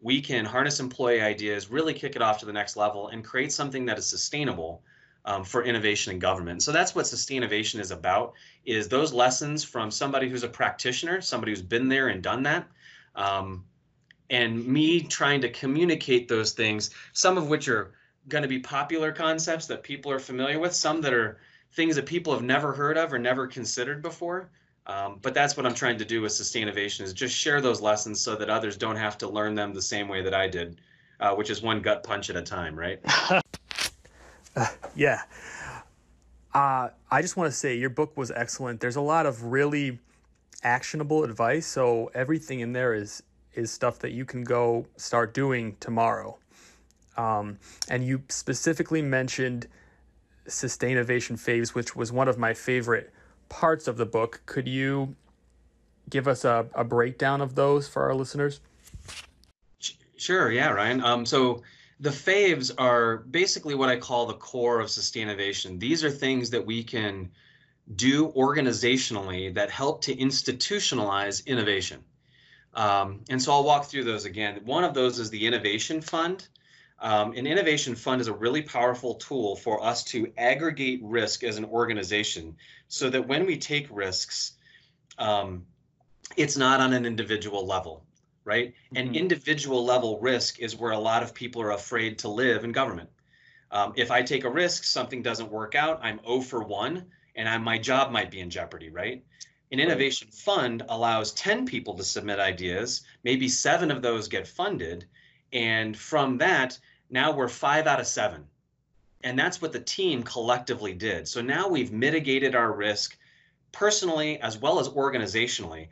we 0.01 0.21
can 0.21 0.45
harness 0.45 0.79
employee 0.79 1.21
ideas, 1.21 1.71
really 1.71 1.93
kick 1.93 2.15
it 2.15 2.21
off 2.21 2.39
to 2.39 2.45
the 2.45 2.53
next 2.53 2.75
level, 2.75 3.07
and 3.07 3.23
create 3.23 3.53
something 3.53 3.85
that 3.85 3.97
is 3.97 4.05
sustainable 4.05 4.83
um, 5.25 5.45
for 5.45 5.63
innovation 5.63 6.11
in 6.11 6.19
government. 6.19 6.61
So 6.61 6.73
that's 6.73 6.93
what 6.93 7.05
Sustainovation 7.05 7.79
is 7.79 7.91
about: 7.91 8.33
is 8.65 8.89
those 8.89 9.13
lessons 9.13 9.63
from 9.63 9.89
somebody 9.89 10.29
who's 10.29 10.43
a 10.43 10.49
practitioner, 10.49 11.21
somebody 11.21 11.53
who's 11.53 11.61
been 11.61 11.87
there 11.87 12.09
and 12.09 12.21
done 12.21 12.43
that, 12.43 12.67
um, 13.15 13.63
and 14.33 14.65
me 14.65 14.99
trying 14.99 15.39
to 15.41 15.49
communicate 15.49 16.27
those 16.27 16.53
things. 16.53 16.89
Some 17.13 17.37
of 17.37 17.49
which 17.49 17.69
are 17.69 17.91
going 18.27 18.41
to 18.41 18.47
be 18.47 18.57
popular 18.57 19.11
concepts 19.11 19.67
that 19.67 19.83
people 19.83 20.11
are 20.11 20.17
familiar 20.17 20.59
with, 20.59 20.73
some 20.73 21.01
that 21.01 21.13
are 21.13 21.37
things 21.73 21.95
that 21.95 22.07
people 22.07 22.33
have 22.33 22.41
never 22.41 22.73
heard 22.73 22.97
of 22.97 23.13
or 23.13 23.19
never 23.19 23.45
considered 23.45 24.01
before. 24.01 24.49
Um, 24.87 25.19
but 25.21 25.35
that's 25.35 25.55
what 25.55 25.67
I'm 25.67 25.75
trying 25.75 25.99
to 25.99 26.05
do 26.05 26.21
with 26.21 26.31
Sustainovation 26.31 27.01
is 27.01 27.13
just 27.13 27.35
share 27.35 27.61
those 27.61 27.79
lessons 27.79 28.19
so 28.19 28.35
that 28.35 28.49
others 28.49 28.75
don't 28.75 28.95
have 28.95 29.19
to 29.19 29.27
learn 29.27 29.53
them 29.53 29.71
the 29.71 29.81
same 29.81 30.07
way 30.07 30.23
that 30.23 30.33
I 30.33 30.47
did, 30.47 30.81
uh, 31.19 31.35
which 31.35 31.51
is 31.51 31.61
one 31.61 31.81
gut 31.81 32.03
punch 32.03 32.31
at 32.31 32.35
a 32.35 32.41
time, 32.41 32.75
right? 32.75 32.99
uh, 34.55 34.67
yeah. 34.95 35.21
Uh, 36.55 36.89
I 37.11 37.21
just 37.21 37.37
want 37.37 37.51
to 37.51 37.57
say 37.57 37.77
your 37.77 37.91
book 37.91 38.17
was 38.17 38.31
excellent. 38.31 38.79
There's 38.79 38.95
a 38.95 39.01
lot 39.01 39.27
of 39.27 39.43
really 39.43 39.99
actionable 40.63 41.23
advice, 41.23 41.67
so 41.67 42.09
everything 42.15 42.61
in 42.61 42.73
there 42.73 42.95
is 42.95 43.21
is 43.55 43.72
stuff 43.72 44.00
that 44.00 44.12
you 44.12 44.25
can 44.25 44.43
go 44.43 44.86
start 44.98 45.33
doing 45.33 45.75
tomorrow. 45.79 46.38
Um, 47.17 47.60
and 47.89 48.05
you 48.05 48.24
specifically 48.29 49.01
mentioned 49.01 49.67
Sustainovation 50.48 51.38
Faves, 51.38 51.69
which 51.69 51.95
was 51.95 52.12
one 52.12 52.27
of 52.27 52.38
my 52.38 52.53
favorite 52.53 53.13
parts 53.50 53.88
of 53.88 53.98
the 53.98 54.05
book. 54.05 54.41
Could 54.45 54.67
you 54.67 55.15
give 56.10 56.27
us 56.27 56.43
a, 56.43 56.67
a 56.74 56.83
breakdown 56.83 57.41
of 57.41 57.55
those 57.55 57.88
for 57.88 58.03
our 58.03 58.15
listeners? 58.15 58.60
Sure, 60.17 60.51
yeah, 60.51 60.69
Ryan. 60.69 61.03
Um, 61.03 61.25
so 61.25 61.62
the 62.00 62.10
faves 62.10 62.72
are 62.77 63.17
basically 63.17 63.75
what 63.75 63.89
I 63.89 63.98
call 63.98 64.25
the 64.25 64.33
core 64.33 64.79
of 64.79 64.88
Sustainovation. 64.88 65.79
These 65.79 66.03
are 66.03 66.10
things 66.10 66.50
that 66.50 66.65
we 66.65 66.83
can 66.83 67.29
do 67.95 68.31
organizationally 68.31 69.53
that 69.53 69.69
help 69.69 70.01
to 70.03 70.15
institutionalize 70.15 71.45
innovation. 71.45 72.03
Um, 72.75 73.22
and 73.30 73.42
so 73.42 73.51
I'll 73.51 73.63
walk 73.63 73.86
through 73.86 74.03
those 74.03 74.25
again. 74.25 74.62
One 74.65 74.84
of 74.84 74.94
those 74.94 75.20
is 75.20 75.30
the 75.30 75.46
Innovation 75.46 76.01
Fund. 76.01 76.48
Um, 77.00 77.34
an 77.34 77.46
innovation 77.46 77.96
fund 77.96 78.22
is 78.22 78.27
a 78.27 78.34
really 78.34 78.62
powerful 78.62 79.15
tool 79.15 79.58
for 79.58 79.84
us 79.84 80.06
to 80.06 80.32
aggregate 80.38 81.01
risk 81.03 81.44
as 81.44 81.58
an 81.58 81.65
organization 81.65 82.56
so 82.88 83.10
that 83.10 83.27
when 83.27 83.46
we 83.46 83.58
take 83.58 83.88
risks, 83.92 84.53
um, 85.18 85.65
it's 86.38 86.56
not 86.56 86.80
on 86.80 86.94
an 86.94 87.06
individual 87.06 87.65
level, 87.68 88.06
right? 88.46 88.70
Mm-hmm. 88.70 88.96
An 88.96 89.15
individual 89.15 89.84
level 89.84 90.18
risk 90.22 90.60
is 90.60 90.77
where 90.77 90.92
a 90.92 90.98
lot 90.98 91.24
of 91.24 91.34
people 91.34 91.62
are 91.62 91.72
afraid 91.72 92.20
to 92.20 92.30
live 92.30 92.63
in 92.63 92.72
government. 92.72 93.10
Um, 93.70 93.92
if 93.98 94.10
I 94.10 94.22
take 94.22 94.46
a 94.46 94.50
risk, 94.50 94.86
something 94.86 95.22
doesn't 95.22 95.51
work 95.51 95.75
out, 95.75 96.00
I'm 96.01 96.22
0 96.25 96.42
for 96.42 96.63
1, 96.63 97.06
and 97.36 97.50
I, 97.50 97.58
my 97.58 97.80
job 97.80 98.12
might 98.12 98.32
be 98.32 98.39
in 98.39 98.50
jeopardy, 98.50 98.89
right? 98.89 99.25
An 99.74 99.80
innovation 99.80 100.27
fund 100.27 100.86
allows 100.88 101.34
10 101.34 101.65
people 101.65 101.96
to 101.96 102.03
submit 102.03 102.38
ideas, 102.38 103.01
maybe 103.24 103.50
seven 103.50 103.89
of 103.89 104.03
those 104.03 104.27
get 104.27 104.48
funded, 104.48 105.08
and 105.51 105.98
from 105.98 106.38
that, 106.38 106.77
now 107.10 107.32
we're 107.32 107.48
five 107.48 107.88
out 107.88 108.00
of 108.00 108.06
seven. 108.06 108.46
And 109.24 109.38
that's 109.38 109.63
what 109.63 109.74
the 109.74 109.80
team 109.80 110.22
collectively 110.22 110.94
did. 110.94 111.27
So 111.27 111.42
now 111.42 111.68
we've 111.68 111.92
mitigated 111.92 112.53
our 112.53 112.72
risk 112.72 113.18
personally 113.72 114.39
as 114.42 114.60
well 114.60 114.77
as 114.80 114.89
organizationally. 114.89 115.88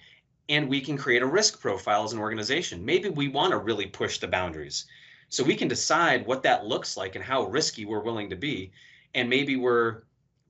And 0.48 0.70
we 0.70 0.82
can 0.82 0.96
create 0.96 1.24
a 1.24 1.26
risk 1.28 1.60
profile 1.60 2.04
as 2.04 2.14
an 2.14 2.20
organization. 2.20 2.86
Maybe 2.86 3.10
we 3.10 3.30
want 3.30 3.50
to 3.50 3.58
really 3.58 3.88
push 3.88 4.20
the 4.20 4.28
boundaries. 4.28 4.86
So 5.30 5.44
we 5.44 5.56
can 5.56 5.68
decide 5.68 6.28
what 6.28 6.44
that 6.44 6.68
looks 6.68 6.98
like 6.98 7.16
and 7.16 7.26
how 7.26 7.46
risky 7.46 7.86
we're 7.86 8.04
willing 8.04 8.30
to 8.30 8.36
be. 8.36 8.74
And 9.16 9.28
maybe 9.28 9.56
we're, 9.56 10.04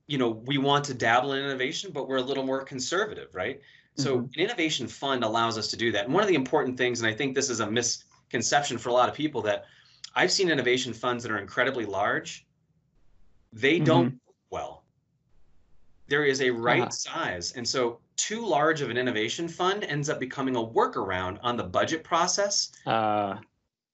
you 0.06 0.18
know, 0.18 0.28
we 0.28 0.58
want 0.58 0.84
to 0.86 0.94
dabble 0.94 1.32
in 1.32 1.44
innovation, 1.44 1.90
but 1.92 2.08
we're 2.08 2.16
a 2.16 2.22
little 2.22 2.44
more 2.44 2.62
conservative, 2.64 3.34
right? 3.34 3.58
Mm-hmm. 3.58 4.02
So 4.02 4.18
an 4.18 4.30
innovation 4.36 4.88
fund 4.88 5.24
allows 5.24 5.58
us 5.58 5.68
to 5.68 5.76
do 5.76 5.92
that. 5.92 6.04
And 6.06 6.14
one 6.14 6.22
of 6.22 6.28
the 6.28 6.34
important 6.34 6.76
things, 6.76 7.00
and 7.00 7.08
I 7.08 7.14
think 7.14 7.34
this 7.34 7.50
is 7.50 7.60
a 7.60 7.70
misconception 7.70 8.78
for 8.78 8.88
a 8.88 8.92
lot 8.92 9.08
of 9.08 9.14
people 9.14 9.42
that 9.42 9.64
I've 10.14 10.32
seen 10.32 10.50
innovation 10.50 10.92
funds 10.92 11.22
that 11.22 11.32
are 11.32 11.38
incredibly 11.38 11.86
large. 11.86 12.46
They 13.52 13.76
mm-hmm. 13.76 13.84
don't 13.84 14.20
well. 14.50 14.84
There 16.08 16.24
is 16.24 16.42
a 16.42 16.50
right 16.50 16.82
uh-huh. 16.82 16.90
size. 16.90 17.52
And 17.52 17.66
so 17.66 17.98
too 18.16 18.44
large 18.44 18.82
of 18.82 18.90
an 18.90 18.98
innovation 18.98 19.48
fund 19.48 19.84
ends 19.84 20.10
up 20.10 20.20
becoming 20.20 20.56
a 20.56 20.62
workaround 20.62 21.38
on 21.42 21.56
the 21.56 21.64
budget 21.64 22.04
process. 22.04 22.72
Uh, 22.86 23.36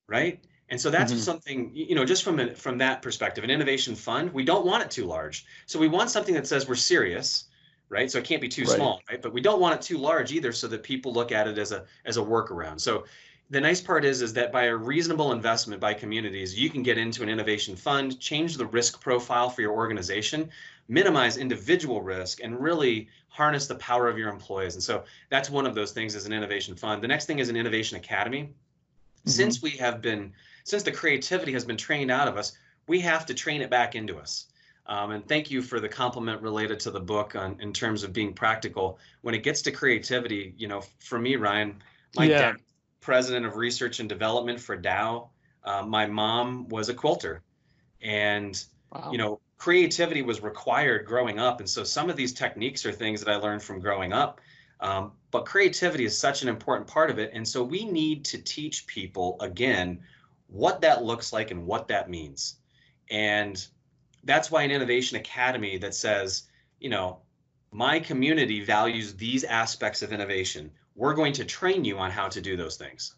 right? 0.08 0.42
And 0.70 0.80
so 0.80 0.90
that's 0.90 1.12
mm-hmm. 1.12 1.20
something, 1.20 1.70
you 1.72 1.94
know, 1.94 2.04
just 2.04 2.22
from 2.22 2.40
a, 2.40 2.54
from 2.54 2.78
that 2.78 3.00
perspective, 3.00 3.42
an 3.42 3.50
innovation 3.50 3.94
fund, 3.94 4.32
we 4.32 4.44
don't 4.44 4.66
want 4.66 4.82
it 4.82 4.90
too 4.90 5.06
large. 5.06 5.46
So 5.66 5.78
we 5.78 5.88
want 5.88 6.10
something 6.10 6.34
that 6.34 6.46
says 6.46 6.68
we're 6.68 6.74
serious, 6.74 7.44
right? 7.88 8.10
So 8.10 8.18
it 8.18 8.24
can't 8.24 8.42
be 8.42 8.48
too 8.48 8.64
right. 8.64 8.76
small, 8.76 9.00
right? 9.10 9.20
But 9.20 9.32
we 9.32 9.40
don't 9.40 9.60
want 9.60 9.76
it 9.76 9.82
too 9.82 9.98
large 9.98 10.32
either, 10.32 10.52
so 10.52 10.68
that 10.68 10.82
people 10.82 11.12
look 11.12 11.32
at 11.32 11.48
it 11.48 11.56
as 11.56 11.72
a 11.72 11.84
as 12.04 12.18
a 12.18 12.20
workaround. 12.20 12.80
So 12.80 13.04
the 13.50 13.60
nice 13.60 13.80
part 13.80 14.04
is 14.04 14.20
is 14.20 14.34
that 14.34 14.52
by 14.52 14.64
a 14.64 14.76
reasonable 14.76 15.32
investment 15.32 15.80
by 15.80 15.94
communities 15.94 16.58
you 16.58 16.68
can 16.68 16.82
get 16.82 16.98
into 16.98 17.22
an 17.22 17.28
innovation 17.28 17.74
fund 17.76 18.20
change 18.20 18.56
the 18.56 18.66
risk 18.66 19.00
profile 19.00 19.48
for 19.48 19.62
your 19.62 19.72
organization 19.72 20.50
minimize 20.88 21.36
individual 21.36 22.02
risk 22.02 22.42
and 22.42 22.60
really 22.60 23.08
harness 23.28 23.66
the 23.66 23.74
power 23.76 24.08
of 24.08 24.18
your 24.18 24.28
employees 24.28 24.74
and 24.74 24.82
so 24.82 25.04
that's 25.30 25.48
one 25.48 25.66
of 25.66 25.74
those 25.74 25.92
things 25.92 26.14
as 26.14 26.26
an 26.26 26.32
innovation 26.32 26.74
fund 26.74 27.02
the 27.02 27.08
next 27.08 27.26
thing 27.26 27.38
is 27.38 27.48
an 27.48 27.56
innovation 27.56 27.96
academy 27.96 28.42
mm-hmm. 28.42 29.30
since 29.30 29.62
we 29.62 29.70
have 29.70 30.02
been 30.02 30.32
since 30.68 30.82
the 30.82 30.92
creativity 30.92 31.52
has 31.52 31.64
been 31.64 31.76
trained 31.76 32.10
out 32.10 32.28
of 32.28 32.36
us 32.36 32.52
we 32.86 33.00
have 33.00 33.26
to 33.26 33.34
train 33.34 33.60
it 33.60 33.70
back 33.70 33.94
into 33.94 34.18
us 34.18 34.46
um, 34.86 35.10
and 35.10 35.28
thank 35.28 35.50
you 35.50 35.60
for 35.60 35.80
the 35.80 35.88
compliment 35.88 36.40
related 36.40 36.80
to 36.80 36.90
the 36.90 37.00
book 37.00 37.36
on 37.36 37.56
in 37.60 37.72
terms 37.72 38.02
of 38.02 38.12
being 38.12 38.32
practical 38.32 38.98
when 39.22 39.34
it 39.34 39.42
gets 39.42 39.62
to 39.62 39.70
creativity 39.70 40.54
you 40.56 40.68
know 40.68 40.82
for 40.98 41.18
me 41.18 41.36
ryan 41.36 41.74
my 42.16 42.24
yeah. 42.24 42.38
dad 42.40 42.56
president 43.08 43.46
of 43.46 43.56
research 43.56 44.00
and 44.00 44.08
development 44.08 44.60
for 44.60 44.76
Dow. 44.76 45.30
Uh, 45.64 45.82
my 45.82 46.06
mom 46.06 46.68
was 46.68 46.88
a 46.88 46.94
quilter, 46.94 47.42
and 48.02 48.62
wow. 48.92 49.10
you 49.10 49.18
know, 49.18 49.40
creativity 49.56 50.20
was 50.20 50.42
required 50.42 51.06
growing 51.06 51.38
up. 51.38 51.60
And 51.60 51.68
so 51.68 51.84
some 51.84 52.10
of 52.10 52.16
these 52.16 52.32
techniques 52.32 52.84
are 52.86 52.92
things 52.92 53.22
that 53.22 53.32
I 53.32 53.36
learned 53.36 53.62
from 53.62 53.80
growing 53.80 54.12
up. 54.12 54.40
Um, 54.80 55.12
but 55.30 55.46
creativity 55.46 56.04
is 56.04 56.18
such 56.18 56.42
an 56.42 56.48
important 56.48 56.86
part 56.86 57.10
of 57.10 57.18
it, 57.18 57.30
and 57.32 57.46
so 57.46 57.62
we 57.62 57.84
need 57.84 58.26
to 58.26 58.38
teach 58.38 58.86
people 58.86 59.36
again 59.40 60.00
what 60.48 60.80
that 60.80 61.04
looks 61.04 61.32
like 61.32 61.50
and 61.50 61.66
what 61.66 61.88
that 61.88 62.10
means. 62.10 62.56
And 63.10 63.64
that's 64.24 64.50
why 64.50 64.62
an 64.62 64.70
innovation 64.70 65.16
academy 65.16 65.78
that 65.78 65.94
says, 65.94 66.44
you 66.80 66.90
know, 66.90 67.20
my 67.70 68.00
community 68.00 68.64
values 68.64 69.14
these 69.14 69.44
aspects 69.44 70.02
of 70.02 70.12
innovation 70.12 70.70
we're 70.98 71.14
going 71.14 71.32
to 71.32 71.44
train 71.44 71.84
you 71.84 71.96
on 71.96 72.10
how 72.10 72.28
to 72.28 72.40
do 72.40 72.56
those 72.56 72.76
things. 72.76 73.14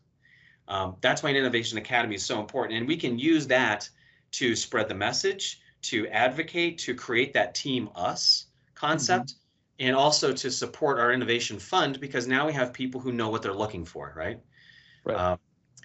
Um, 0.68 0.96
that's 1.00 1.22
why 1.22 1.30
an 1.30 1.36
innovation 1.36 1.78
academy 1.78 2.14
is 2.14 2.24
so 2.24 2.38
important. 2.38 2.78
And 2.78 2.86
we 2.86 2.96
can 2.96 3.18
use 3.18 3.46
that 3.48 3.88
to 4.32 4.54
spread 4.54 4.86
the 4.86 4.94
message, 4.94 5.60
to 5.82 6.06
advocate, 6.08 6.78
to 6.80 6.94
create 6.94 7.32
that 7.32 7.54
team 7.54 7.88
us 7.96 8.46
concept, 8.74 9.30
mm-hmm. 9.30 9.86
and 9.86 9.96
also 9.96 10.32
to 10.32 10.50
support 10.50 11.00
our 11.00 11.10
innovation 11.10 11.58
fund 11.58 11.98
because 12.00 12.28
now 12.28 12.46
we 12.46 12.52
have 12.52 12.72
people 12.72 13.00
who 13.00 13.12
know 13.12 13.30
what 13.30 13.42
they're 13.42 13.52
looking 13.52 13.84
for, 13.84 14.12
right? 14.14 14.38
Right. 15.04 15.16
Uh, 15.16 15.36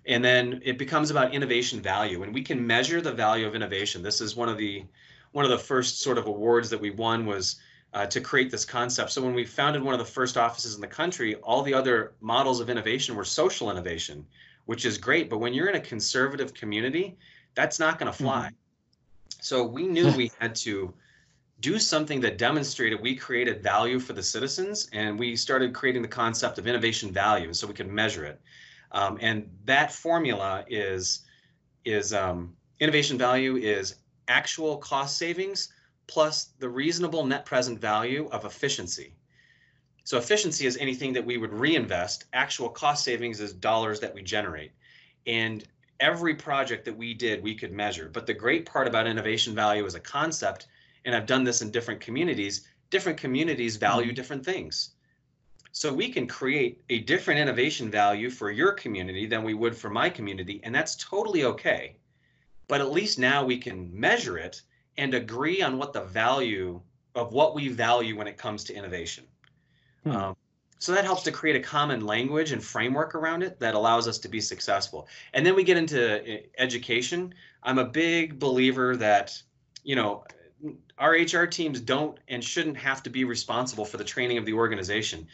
and 0.08 0.24
then 0.24 0.62
it 0.64 0.78
becomes 0.78 1.12
about 1.12 1.34
innovation 1.34 1.82
value, 1.82 2.24
and 2.24 2.34
we 2.34 2.42
can 2.42 2.66
measure 2.66 3.02
the 3.02 3.12
value 3.12 3.48
of 3.48 3.56
innovation. 3.56 4.02
This 4.02 4.22
is 4.22 4.36
one 4.36 4.50
of 4.50 4.58
the 4.58 4.86
one 5.32 5.46
of 5.46 5.52
the 5.52 5.60
first 5.60 6.02
sort 6.02 6.18
of 6.18 6.28
awards 6.28 6.70
that 6.70 6.80
we 6.80 6.92
won 6.92 7.26
was 7.26 7.58
uh, 7.94 8.06
to 8.06 8.22
create 8.22 8.52
this 8.52 8.66
concept. 8.66 9.12
So 9.12 9.22
when 9.22 9.34
we 9.34 9.46
founded 9.46 9.82
one 9.84 9.94
of 9.94 10.00
the 10.00 10.06
first 10.06 10.38
offices 10.38 10.76
in 10.76 10.82
the 10.82 10.88
country, 10.88 11.36
all 11.36 11.62
the 11.62 11.74
other 11.74 12.14
models 12.22 12.60
of 12.60 12.70
innovation 12.70 13.16
were 13.16 13.26
social 13.26 13.72
innovation, 13.72 14.26
which 14.66 14.86
is 14.86 14.98
great. 14.98 15.30
But 15.30 15.40
when 15.40 15.54
you're 15.54 15.70
in 15.70 15.76
a 15.76 15.82
conservative 15.82 16.54
community, 16.54 17.18
that's 17.54 17.80
not 17.80 18.00
going 18.00 18.12
to 18.12 18.18
fly. 18.18 18.48
Mm-hmm. 18.48 19.42
So 19.42 19.64
we 19.64 19.88
knew 19.88 20.12
we 20.12 20.32
had 20.40 20.56
to 20.56 20.94
do 21.62 21.80
something 21.80 22.20
that 22.22 22.38
demonstrated 22.38 23.02
we 23.02 23.16
created 23.16 23.64
value 23.64 24.00
for 24.00 24.14
the 24.14 24.24
citizens, 24.24 24.90
and 24.92 25.18
we 25.18 25.36
started 25.36 25.74
creating 25.74 26.02
the 26.02 26.08
concept 26.08 26.58
of 26.58 26.68
innovation 26.68 27.12
value, 27.12 27.54
so 27.54 27.66
we 27.66 27.74
could 27.74 27.88
measure 27.88 28.26
it. 28.26 28.42
Um, 28.96 29.20
and 29.22 29.50
that 29.66 29.92
formula 29.92 30.64
is 30.68 31.20
is 31.84 32.14
um, 32.14 32.56
innovation 32.80 33.18
value 33.18 33.58
is 33.58 33.96
actual 34.28 34.78
cost 34.78 35.18
savings 35.18 35.70
plus 36.08 36.52
the 36.60 36.70
reasonable 36.70 37.26
net 37.26 37.46
present 37.46 37.80
value 37.80 38.28
of 38.32 38.46
efficiency. 38.46 39.14
So 40.06 40.18
efficiency 40.18 40.66
is 40.66 40.78
anything 40.78 41.14
that 41.14 41.26
we 41.26 41.38
would 41.38 41.52
reinvest. 41.52 42.26
Actual 42.34 42.70
cost 42.70 43.04
savings 43.04 43.40
is 43.42 43.54
dollars 43.54 44.00
that 44.00 44.14
we 44.14 44.24
generate. 44.24 44.72
And 45.28 45.68
every 46.00 46.36
project 46.36 46.86
that 46.86 46.96
we 46.96 47.14
did, 47.14 47.44
we 47.44 47.54
could 47.54 47.74
measure. 47.74 48.10
But 48.12 48.26
the 48.26 48.34
great 48.34 48.66
part 48.66 48.88
about 48.88 49.08
innovation 49.08 49.54
value 49.54 49.86
as 49.86 49.96
a 49.96 50.00
concept, 50.00 50.68
and 51.04 51.16
I've 51.16 51.26
done 51.26 51.44
this 51.44 51.62
in 51.62 51.70
different 51.70 52.00
communities, 52.00 52.68
different 52.92 53.18
communities 53.18 53.76
value 53.76 54.08
mm-hmm. 54.08 54.16
different 54.16 54.46
things. 54.46 54.95
So 55.76 55.92
we 55.92 56.08
can 56.08 56.26
create 56.26 56.82
a 56.90 57.00
different 57.00 57.42
innovation 57.42 57.92
value 57.92 58.30
for 58.30 58.50
your 58.50 58.72
community 58.72 59.26
than 59.26 59.44
we 59.44 59.54
would 59.54 59.76
for 59.76 59.90
my 59.90 60.10
community, 60.10 60.62
and 60.64 60.74
that's 60.74 60.96
totally 60.96 61.44
okay. 61.44 61.98
But 62.70 62.80
at 62.80 62.94
least 62.94 63.20
now 63.20 63.44
we 63.44 63.58
can 63.58 63.92
measure 63.94 64.38
it 64.38 64.62
and 64.98 65.14
agree 65.14 65.62
on 65.62 65.78
what 65.78 65.92
the 65.92 66.06
value 66.06 66.80
of 67.14 67.34
what 67.34 67.54
we 67.54 67.68
value 67.68 68.16
when 68.16 68.26
it 68.26 68.38
comes 68.38 68.64
to 68.64 68.74
innovation. 68.74 69.26
Hmm. 70.06 70.12
Um, 70.12 70.36
so 70.80 70.94
that 70.94 71.04
helps 71.04 71.24
to 71.24 71.34
create 71.34 71.58
a 71.58 71.68
common 71.68 72.06
language 72.06 72.54
and 72.54 72.64
framework 72.64 73.14
around 73.14 73.44
it 73.44 73.60
that 73.60 73.76
allows 73.76 74.08
us 74.08 74.18
to 74.20 74.30
be 74.30 74.40
successful. 74.40 75.10
And 75.34 75.46
then 75.46 75.56
we 75.56 75.66
get 75.66 75.76
into 75.76 76.26
eh, 76.26 76.44
education. 76.58 77.34
I'm 77.64 77.80
a 77.80 77.86
big 77.86 78.40
believer 78.40 78.96
that, 78.96 79.38
you 79.84 79.98
know, 79.98 80.24
our 80.98 81.12
HR 81.12 81.46
teams 81.46 81.82
don't 81.82 82.18
and 82.30 82.42
shouldn't 82.42 82.78
have 82.78 83.04
to 83.04 83.10
be 83.10 83.26
responsible 83.26 83.84
for 83.84 83.98
the 83.98 84.06
training 84.06 84.38
of 84.38 84.46
the 84.46 84.54
organization. 84.54 85.28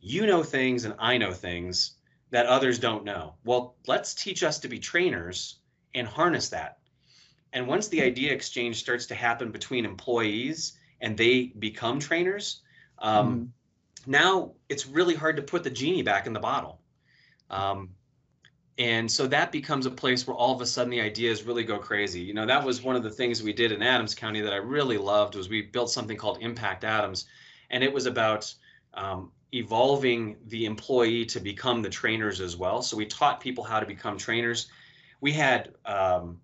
You 0.00 0.26
know 0.26 0.42
things 0.42 0.84
and 0.84 0.94
I 0.98 1.18
know 1.18 1.32
things 1.32 1.92
that 2.30 2.46
others 2.46 2.78
don't 2.78 3.04
know. 3.04 3.34
Well, 3.44 3.76
let's 3.86 4.14
teach 4.14 4.42
us 4.42 4.58
to 4.60 4.68
be 4.68 4.78
trainers 4.78 5.58
and 5.94 6.06
harness 6.06 6.50
that. 6.50 6.78
And 7.52 7.66
once 7.66 7.88
the 7.88 8.02
idea 8.02 8.32
exchange 8.32 8.80
starts 8.80 9.06
to 9.06 9.14
happen 9.14 9.50
between 9.50 9.84
employees 9.84 10.78
and 11.00 11.16
they 11.16 11.52
become 11.58 11.98
trainers, 11.98 12.60
um, 12.98 13.40
mm 13.40 13.48
now 14.06 14.52
it's 14.68 14.86
really 14.86 15.14
hard 15.14 15.36
to 15.36 15.42
put 15.42 15.62
the 15.62 15.70
genie 15.70 16.02
back 16.02 16.26
in 16.26 16.32
the 16.32 16.40
bottle. 16.40 16.80
Um, 17.50 17.90
and 18.78 19.10
so 19.10 19.26
that 19.26 19.52
becomes 19.52 19.86
a 19.86 19.90
place 19.90 20.26
where 20.26 20.36
all 20.36 20.54
of 20.54 20.60
a 20.60 20.66
sudden 20.66 20.90
the 20.90 21.00
ideas 21.00 21.42
really 21.42 21.64
go 21.64 21.78
crazy. 21.78 22.20
You 22.20 22.32
know, 22.32 22.46
that 22.46 22.64
was 22.64 22.80
one 22.80 22.96
of 22.96 23.02
the 23.02 23.10
things 23.10 23.42
we 23.42 23.52
did 23.52 23.72
in 23.72 23.82
Adams 23.82 24.14
County 24.14 24.40
that 24.40 24.52
I 24.52 24.56
really 24.56 24.98
loved 24.98 25.34
was 25.34 25.48
we 25.48 25.62
built 25.62 25.90
something 25.90 26.16
called 26.16 26.38
Impact 26.40 26.84
Adams, 26.84 27.26
and 27.70 27.84
it 27.84 27.92
was 27.92 28.06
about 28.06 28.52
um, 28.98 29.30
evolving 29.54 30.36
the 30.48 30.66
employee 30.66 31.24
to 31.24 31.40
become 31.40 31.80
the 31.80 31.88
trainers 31.88 32.40
as 32.40 32.56
well. 32.56 32.82
So 32.82 32.96
we 32.96 33.06
taught 33.06 33.40
people 33.40 33.64
how 33.64 33.80
to 33.80 33.86
become 33.86 34.18
trainers. 34.18 34.68
We 35.20 35.32
had 35.32 35.72
um, 35.86 36.40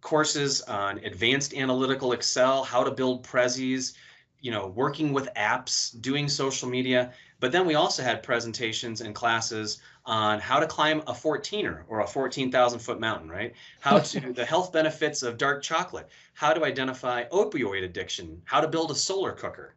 courses 0.00 0.60
on 0.62 0.98
advanced 0.98 1.54
analytical 1.54 2.12
Excel, 2.12 2.64
how 2.64 2.82
to 2.84 2.90
build 2.90 3.24
Prezis, 3.24 3.94
you 4.40 4.50
know, 4.50 4.66
working 4.66 5.12
with 5.12 5.28
apps, 5.34 5.98
doing 6.00 6.28
social 6.28 6.68
media. 6.68 7.12
But 7.40 7.52
then 7.52 7.66
we 7.66 7.74
also 7.74 8.02
had 8.02 8.22
presentations 8.22 9.00
and 9.00 9.14
classes 9.14 9.80
on 10.04 10.40
how 10.40 10.58
to 10.58 10.66
climb 10.66 11.00
a 11.00 11.12
14er 11.12 11.84
or 11.88 12.00
a 12.00 12.06
14,000 12.06 12.78
foot 12.80 13.00
mountain, 13.00 13.28
right? 13.28 13.54
How 13.80 13.98
to 13.98 14.32
the 14.32 14.44
health 14.52 14.72
benefits 14.72 15.22
of 15.22 15.38
dark 15.38 15.62
chocolate, 15.62 16.08
how 16.34 16.52
to 16.52 16.64
identify 16.64 17.24
opioid 17.28 17.84
addiction, 17.84 18.42
how 18.44 18.60
to 18.60 18.68
build 18.68 18.90
a 18.90 18.94
solar 18.94 19.32
cooker, 19.32 19.74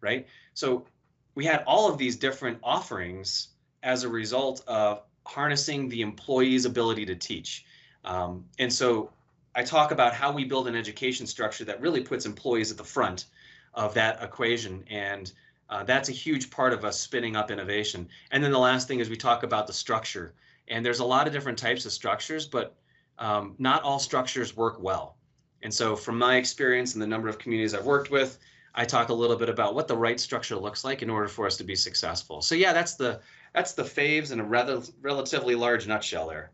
right? 0.00 0.26
So 0.54 0.86
we 1.34 1.44
had 1.44 1.62
all 1.66 1.90
of 1.90 1.98
these 1.98 2.16
different 2.16 2.58
offerings 2.62 3.48
as 3.82 4.04
a 4.04 4.08
result 4.08 4.62
of 4.66 5.02
harnessing 5.26 5.88
the 5.88 6.02
employee's 6.02 6.64
ability 6.64 7.06
to 7.06 7.14
teach. 7.14 7.64
Um, 8.04 8.44
and 8.58 8.72
so 8.72 9.10
I 9.54 9.62
talk 9.62 9.90
about 9.90 10.14
how 10.14 10.32
we 10.32 10.44
build 10.44 10.68
an 10.68 10.74
education 10.74 11.26
structure 11.26 11.64
that 11.64 11.80
really 11.80 12.00
puts 12.00 12.26
employees 12.26 12.70
at 12.70 12.76
the 12.76 12.84
front 12.84 13.26
of 13.74 13.94
that 13.94 14.22
equation. 14.22 14.84
And 14.90 15.32
uh, 15.70 15.84
that's 15.84 16.08
a 16.08 16.12
huge 16.12 16.50
part 16.50 16.72
of 16.72 16.84
us 16.84 16.98
spinning 16.98 17.36
up 17.36 17.50
innovation. 17.50 18.08
And 18.30 18.42
then 18.42 18.50
the 18.50 18.58
last 18.58 18.88
thing 18.88 19.00
is 19.00 19.08
we 19.08 19.16
talk 19.16 19.42
about 19.42 19.66
the 19.66 19.72
structure. 19.72 20.34
And 20.68 20.84
there's 20.84 21.00
a 21.00 21.04
lot 21.04 21.26
of 21.26 21.32
different 21.32 21.58
types 21.58 21.86
of 21.86 21.92
structures, 21.92 22.46
but 22.46 22.74
um, 23.18 23.54
not 23.58 23.82
all 23.82 23.98
structures 23.98 24.56
work 24.56 24.82
well. 24.82 25.16
And 25.62 25.72
so, 25.72 25.94
from 25.94 26.18
my 26.18 26.36
experience 26.36 26.94
and 26.94 27.02
the 27.02 27.06
number 27.06 27.28
of 27.28 27.38
communities 27.38 27.74
I've 27.74 27.84
worked 27.84 28.10
with, 28.10 28.38
I 28.74 28.84
talk 28.84 29.10
a 29.10 29.14
little 29.14 29.36
bit 29.36 29.48
about 29.48 29.74
what 29.74 29.86
the 29.86 29.96
right 29.96 30.18
structure 30.18 30.56
looks 30.56 30.84
like 30.84 31.02
in 31.02 31.10
order 31.10 31.28
for 31.28 31.46
us 31.46 31.56
to 31.58 31.64
be 31.64 31.76
successful. 31.76 32.40
So, 32.40 32.54
yeah, 32.54 32.72
that's 32.72 32.94
the 32.94 33.20
that's 33.54 33.72
the 33.74 33.82
faves 33.82 34.32
in 34.32 34.40
a 34.40 34.44
rather 34.44 34.82
relatively 35.02 35.54
large 35.54 35.86
nutshell 35.86 36.28
there. 36.28 36.50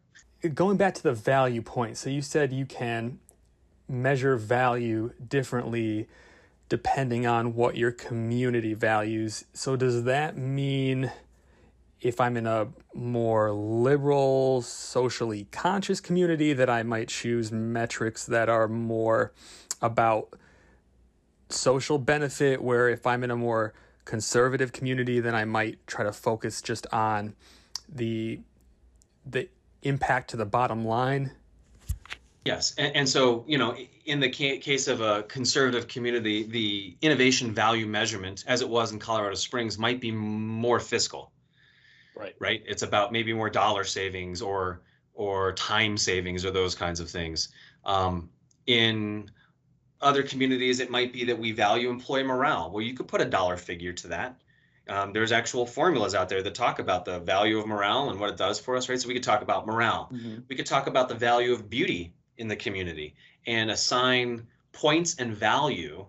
Going 0.55 0.77
back 0.77 0.95
to 0.95 1.03
the 1.03 1.13
value 1.13 1.63
point, 1.63 1.97
so 1.97 2.11
you 2.11 2.23
said 2.23 2.53
you 2.53 2.67
can 2.67 3.19
measure 3.89 4.37
value 4.37 5.13
differently 5.27 6.09
depending 6.69 7.27
on 7.27 7.55
what 7.55 7.77
your 7.77 7.91
community 7.91 8.75
values. 8.75 9.45
So, 9.53 9.77
does 9.77 10.05
that 10.05 10.37
mean 10.37 11.11
if 12.01 12.21
I'm 12.21 12.37
in 12.37 12.47
a 12.47 12.69
more 12.95 13.53
liberal, 13.53 14.63
socially 14.63 15.49
conscious 15.51 16.01
community, 16.01 16.53
that 16.53 16.71
I 16.71 16.83
might 16.83 17.09
choose 17.09 17.51
metrics 17.51 18.27
that 18.27 18.49
are 18.49 18.69
more 18.69 19.33
about 19.83 20.29
social 21.49 21.99
benefit? 21.99 22.63
Where 22.63 22.89
if 22.89 23.07
I'm 23.07 23.25
in 23.25 23.31
a 23.31 23.37
more 23.37 23.75
conservative 24.05 24.73
community, 24.73 25.21
then 25.21 25.35
I 25.35 25.45
might 25.45 25.87
try 25.87 26.05
to 26.05 26.13
focus 26.13 26.63
just 26.63 26.87
on 26.93 27.35
the 27.89 28.41
the 29.25 29.49
impact 29.83 30.31
to 30.31 30.37
the 30.37 30.47
bottom 30.47 30.85
line 30.85 31.33
Yes, 32.49 32.75
and, 32.79 32.97
and, 32.97 33.09
so 33.09 33.45
you 33.47 33.59
know, 33.59 33.77
in 34.07 34.21
the 34.21 34.31
ca- 34.31 34.59
case 34.59 34.89
of 34.89 35.03
a 35.03 35.23
conservative 35.25 35.87
community, 35.87 36.45
the 36.45 36.97
innovation 37.03 37.53
value 37.53 37.87
measurement, 37.87 38.43
as 38.47 38.63
it 38.63 38.69
was 38.69 38.91
in 38.91 38.99
Colorado 38.99 39.35
Springs, 39.35 39.79
might 39.79 40.01
be 40.01 40.11
more 40.11 40.81
fiscal. 40.81 41.31
Right. 42.17 42.35
Right. 42.39 42.63
It's 42.67 42.83
about 42.83 43.13
maybe 43.13 43.35
more 43.35 43.51
dollar 43.51 43.85
savings 43.85 44.41
or 44.41 44.81
or 45.13 45.53
time 45.53 45.99
savings 45.99 46.47
or 46.47 46.51
those 46.51 46.75
kinds 46.75 47.01
of 47.01 47.11
things. 47.11 47.51
Um, 47.85 48.31
in 48.67 49.31
other 50.01 50.23
communities, 50.23 50.81
it 50.81 50.91
might 50.91 51.13
be 51.13 51.25
that 51.25 51.39
we 51.39 51.53
value 51.53 51.91
employee 51.91 52.23
morale. 52.23 52.71
Well, 52.71 52.83
you 52.83 52.95
could 52.95 53.09
put 53.09 53.21
a 53.21 53.25
dollar 53.25 53.57
figure 53.57 53.93
to 53.93 54.09
that. 54.09 54.41
Um, 54.89 55.13
there's 55.13 55.33
actual 55.33 55.67
formulas 55.67 56.15
out 56.15 56.29
there 56.29 56.43
that 56.43 56.55
talk 56.55 56.79
about 56.79 57.05
the 57.05 57.19
value 57.21 57.59
of 57.59 57.67
morale 57.67 58.09
and 58.11 58.19
what 58.19 58.31
it 58.31 58.37
does 58.37 58.59
for 58.59 58.77
us, 58.77 58.89
right? 58.89 58.99
So 58.99 59.09
we 59.09 59.15
could 59.15 59.23
talk 59.23 59.43
about 59.43 59.67
morale. 59.67 60.09
Mm-hmm. 60.13 60.41
We 60.49 60.57
could 60.57 60.67
talk 60.67 60.87
about 60.87 61.09
the 61.09 61.15
value 61.15 61.53
of 61.53 61.69
beauty 61.69 62.15
in 62.39 62.49
the 62.49 62.57
community 62.57 63.15
and 63.47 63.71
assign 63.71 64.47
points 64.73 65.17
and 65.19 65.35
value 65.37 66.07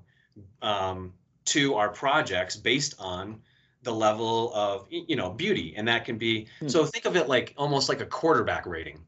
um, 0.62 1.14
to 1.46 1.76
our 1.76 1.90
projects 1.90 2.56
based 2.56 2.96
on 3.00 3.42
the 3.82 3.94
level 3.94 4.54
of 4.54 4.86
you 4.90 5.16
know 5.16 5.30
beauty 5.30 5.74
and 5.78 5.88
that 5.88 6.04
can 6.04 6.18
be 6.18 6.48
hmm. 6.60 6.68
so 6.68 6.86
think 6.86 7.06
of 7.06 7.16
it 7.16 7.30
like 7.30 7.54
almost 7.58 7.88
like 7.88 8.02
a 8.02 8.06
quarterback 8.06 8.66
rating 8.66 9.00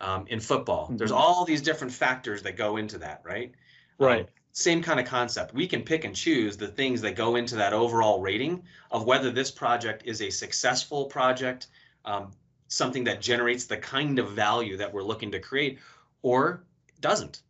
um, 0.00 0.26
in 0.26 0.40
football 0.40 0.86
mm-hmm. 0.86 0.96
there's 0.96 1.12
all 1.12 1.44
these 1.44 1.62
different 1.62 1.92
factors 1.92 2.42
that 2.42 2.56
go 2.56 2.76
into 2.76 2.98
that 2.98 3.22
right 3.24 3.52
right 4.00 4.22
um, 4.22 4.26
same 4.52 4.82
kind 4.82 4.98
of 4.98 5.06
concept 5.06 5.54
we 5.54 5.66
can 5.66 5.82
pick 5.82 6.04
and 6.04 6.16
choose 6.16 6.56
the 6.56 6.66
things 6.66 7.00
that 7.00 7.14
go 7.14 7.36
into 7.36 7.54
that 7.54 7.72
overall 7.72 8.20
rating 8.20 8.62
of 8.90 9.04
whether 9.04 9.30
this 9.30 9.50
project 9.50 10.02
is 10.04 10.20
a 10.22 10.30
successful 10.30 11.04
project 11.04 11.68
um, 12.04 12.32
something 12.70 13.04
that 13.04 13.20
generates 13.20 13.66
the 13.66 13.76
kind 13.76 14.18
of 14.18 14.30
value 14.30 14.76
that 14.76 14.92
we're 14.94 15.02
looking 15.02 15.32
to 15.32 15.40
create 15.40 15.78
or 16.22 16.62
doesn't. 17.00 17.42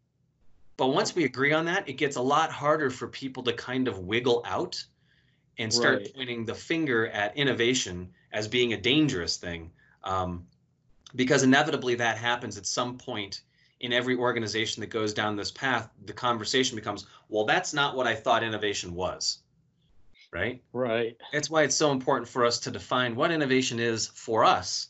But 0.77 0.89
once 0.89 1.15
we 1.15 1.25
agree 1.25 1.53
on 1.53 1.67
that, 1.67 1.89
it 1.89 1.95
gets 1.95 2.17
a 2.17 2.23
lot 2.23 2.51
harder 2.51 2.89
for 2.91 3.07
people 3.07 3.43
to 3.45 3.53
kind 3.53 3.87
of 3.87 3.99
wiggle 3.99 4.43
out 4.47 4.83
and 5.59 5.73
start 5.73 5.99
right. 5.99 6.15
pointing 6.15 6.47
the 6.47 6.55
finger 6.55 7.09
at 7.09 7.37
innovation 7.37 8.09
as 8.33 8.49
being 8.49 8.73
a 8.73 8.81
dangerous 8.81 9.37
thing. 9.37 9.71
Um, 10.05 10.47
because 11.15 11.43
inevitably 11.43 11.97
that 11.97 12.17
happens 12.17 12.57
at 12.57 12.65
some 12.65 12.97
point 12.97 13.43
in 13.81 13.93
every 13.93 14.17
organization 14.17 14.81
that 14.83 14.91
goes 14.91 15.15
down 15.15 15.37
this 15.37 15.51
path. 15.51 15.89
The 16.05 16.13
conversation 16.13 16.77
becomes, 16.77 17.07
well, 17.29 17.45
that's 17.45 17.73
not 17.73 17.97
what 17.97 18.07
I 18.07 18.15
thought 18.15 18.43
innovation 18.43 18.95
was. 18.95 19.39
Right? 20.33 20.63
Right. 20.73 21.17
That's 21.33 21.51
why 21.51 21.65
it's 21.65 21.75
so 21.75 21.91
important 21.91 22.29
for 22.29 22.45
us 22.45 22.61
to 22.61 22.71
define 22.71 23.17
what 23.17 23.33
innovation 23.33 23.81
is 23.81 24.07
for 24.07 24.45
us 24.45 24.89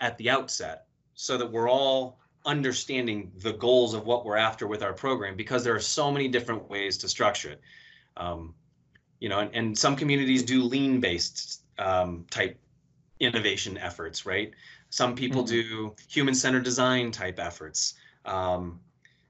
at 0.00 0.18
the 0.18 0.30
outset 0.30 0.86
so 1.14 1.38
that 1.38 1.50
we're 1.50 1.70
all 1.70 2.18
understanding 2.44 3.32
the 3.38 3.52
goals 3.52 3.94
of 3.94 4.04
what 4.04 4.24
we're 4.24 4.36
after 4.36 4.66
with 4.66 4.82
our 4.82 4.92
program 4.92 5.36
because 5.36 5.64
there 5.64 5.74
are 5.74 5.80
so 5.80 6.10
many 6.10 6.28
different 6.28 6.68
ways 6.68 6.98
to 6.98 7.08
structure 7.08 7.50
it. 7.50 7.60
Um, 8.16 8.54
you 9.20 9.28
know, 9.28 9.40
and, 9.40 9.54
and, 9.54 9.78
some 9.78 9.96
communities 9.96 10.42
do 10.42 10.62
lean 10.62 11.00
based 11.00 11.62
um, 11.78 12.24
type 12.30 12.58
innovation 13.20 13.76
efforts, 13.78 14.26
right? 14.26 14.52
Some 14.90 15.14
people 15.14 15.42
mm-hmm. 15.42 15.70
do 15.70 15.96
human 16.08 16.34
centered 16.34 16.64
design 16.64 17.10
type 17.10 17.38
efforts. 17.38 17.94
Um, 18.28 18.80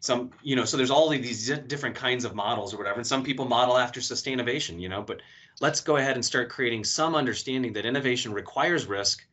some, 0.01 0.31
you 0.43 0.55
know, 0.55 0.65
so 0.65 0.77
there's 0.77 0.91
all 0.91 1.13
of 1.13 1.23
these 1.23 1.49
different 1.67 1.97
kinds 1.97 2.25
of 2.25 2.35
models 2.35 2.73
or 2.73 2.79
whatever. 2.79 2.99
And 2.99 3.07
some 3.07 3.23
people 3.23 3.45
model 3.47 3.77
after 3.77 4.01
sustainability, 4.01 4.79
you 4.79 4.89
know, 4.89 5.03
but 5.03 5.21
let's 5.61 5.81
go 5.81 5.97
ahead 5.97 6.15
and 6.15 6.25
start 6.25 6.49
creating 6.49 6.85
some 6.85 7.15
understanding 7.15 7.73
that 7.73 7.85
innovation 7.85 8.33
requires 8.33 8.87
risk 8.87 9.27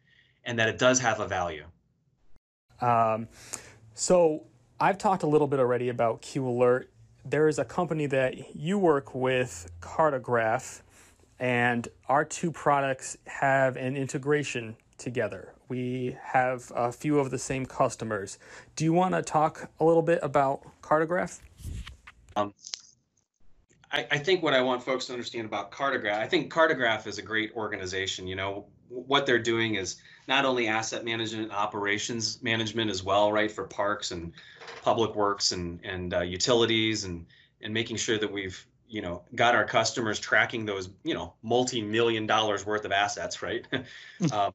and 0.43 0.57
that 0.57 0.67
it 0.67 0.77
does 0.77 0.99
have 0.99 1.19
a 1.19 1.27
value. 1.27 1.65
Um, 2.81 3.27
so 3.93 4.43
I've 4.79 4.97
talked 4.97 5.23
a 5.23 5.27
little 5.27 5.47
bit 5.47 5.59
already 5.59 5.89
about 5.89 6.21
QAlert. 6.21 6.85
There 7.23 7.47
is 7.47 7.59
a 7.59 7.65
company 7.65 8.07
that 8.07 8.55
you 8.55 8.77
work 8.77 9.15
with, 9.15 9.69
Cartegraph, 9.81 10.81
and 11.39 11.87
our 12.07 12.25
two 12.25 12.51
products 12.51 13.17
have 13.27 13.77
an 13.77 13.97
integration 13.97 14.75
together. 14.97 15.53
We 15.67 16.17
have 16.21 16.71
a 16.75 16.91
few 16.91 17.19
of 17.19 17.31
the 17.31 17.37
same 17.37 17.65
customers. 17.65 18.37
Do 18.75 18.83
you 18.83 18.93
want 18.93 19.15
to 19.15 19.21
talk 19.21 19.69
a 19.79 19.85
little 19.85 20.01
bit 20.01 20.19
about 20.21 20.63
Cartegraph? 20.81 21.39
Um, 22.35 22.53
I, 23.91 24.07
I, 24.11 24.17
think 24.17 24.43
what 24.43 24.53
I 24.53 24.61
want 24.61 24.83
folks 24.83 25.05
to 25.05 25.13
understand 25.13 25.45
about 25.45 25.71
Cartegraph, 25.71 26.17
I 26.17 26.27
think 26.27 26.51
Cartegraph 26.51 27.07
is 27.07 27.17
a 27.17 27.21
great 27.21 27.53
organization. 27.55 28.27
You 28.27 28.35
know, 28.35 28.65
what 28.89 29.25
they're 29.25 29.39
doing 29.39 29.75
is 29.75 29.97
not 30.27 30.45
only 30.45 30.67
asset 30.67 31.05
management 31.05 31.43
and 31.43 31.51
operations 31.51 32.41
management 32.41 32.91
as 32.91 33.03
well, 33.03 33.31
right, 33.31 33.51
for 33.51 33.65
parks 33.65 34.11
and 34.11 34.33
public 34.81 35.15
works 35.15 35.51
and 35.51 35.79
and 35.83 36.13
uh, 36.13 36.21
utilities 36.21 37.03
and 37.05 37.25
and 37.61 37.73
making 37.73 37.97
sure 37.97 38.17
that 38.17 38.31
we've 38.31 38.65
you 38.87 39.01
know 39.01 39.23
got 39.33 39.55
our 39.55 39.65
customers 39.65 40.19
tracking 40.19 40.65
those 40.65 40.89
you 41.03 41.13
know 41.13 41.33
multi-million 41.41 42.27
dollars 42.27 42.65
worth 42.65 42.85
of 42.85 42.91
assets 42.91 43.41
right 43.41 43.65
um, 44.31 44.53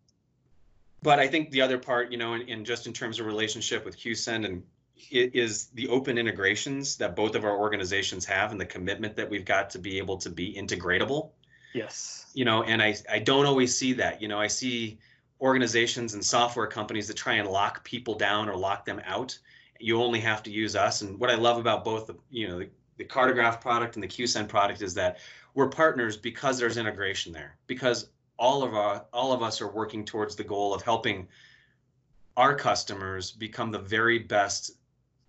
but 1.02 1.18
i 1.18 1.26
think 1.26 1.50
the 1.50 1.60
other 1.60 1.78
part 1.78 2.10
you 2.10 2.18
know 2.18 2.34
in, 2.34 2.42
in 2.42 2.64
just 2.64 2.86
in 2.86 2.92
terms 2.92 3.20
of 3.20 3.26
relationship 3.26 3.84
with 3.84 3.98
qscend 3.98 4.44
and 4.44 4.62
is 5.10 5.66
the 5.68 5.88
open 5.88 6.18
integrations 6.18 6.96
that 6.96 7.16
both 7.16 7.34
of 7.34 7.44
our 7.44 7.56
organizations 7.56 8.24
have 8.24 8.52
and 8.52 8.60
the 8.60 8.66
commitment 8.66 9.16
that 9.16 9.28
we've 9.28 9.44
got 9.44 9.70
to 9.70 9.78
be 9.78 9.98
able 9.98 10.16
to 10.18 10.30
be 10.30 10.54
integratable. 10.54 11.30
Yes. 11.74 12.26
You 12.34 12.44
know 12.44 12.62
and 12.62 12.82
i 12.82 12.94
i 13.10 13.18
don't 13.18 13.46
always 13.46 13.76
see 13.76 13.92
that. 13.94 14.20
You 14.20 14.28
know 14.28 14.40
i 14.40 14.46
see 14.46 14.98
organizations 15.40 16.14
and 16.14 16.24
software 16.24 16.66
companies 16.66 17.08
that 17.08 17.16
try 17.16 17.34
and 17.34 17.48
lock 17.48 17.82
people 17.84 18.14
down 18.14 18.48
or 18.48 18.56
lock 18.56 18.84
them 18.84 19.00
out. 19.06 19.38
You 19.78 20.02
only 20.02 20.20
have 20.20 20.42
to 20.42 20.50
use 20.50 20.76
us. 20.76 21.02
And 21.02 21.18
what 21.18 21.30
i 21.30 21.34
love 21.34 21.58
about 21.58 21.84
both 21.84 22.06
the 22.06 22.16
you 22.30 22.48
know 22.48 22.58
the, 22.58 22.68
the 22.98 23.04
cartegraph 23.04 23.60
product 23.60 23.94
and 23.96 24.02
the 24.02 24.08
qscend 24.08 24.48
product 24.48 24.82
is 24.82 24.94
that 24.94 25.18
we're 25.54 25.68
partners 25.68 26.16
because 26.16 26.58
there's 26.58 26.76
integration 26.76 27.32
there. 27.32 27.56
Because 27.66 28.08
all 28.40 28.64
of 28.64 28.74
our 28.74 29.04
all 29.12 29.32
of 29.32 29.42
us 29.42 29.60
are 29.60 29.70
working 29.70 30.04
towards 30.04 30.34
the 30.34 30.42
goal 30.42 30.74
of 30.74 30.82
helping 30.82 31.28
our 32.36 32.54
customers 32.54 33.30
become 33.30 33.70
the 33.70 33.78
very 33.78 34.18
best 34.18 34.72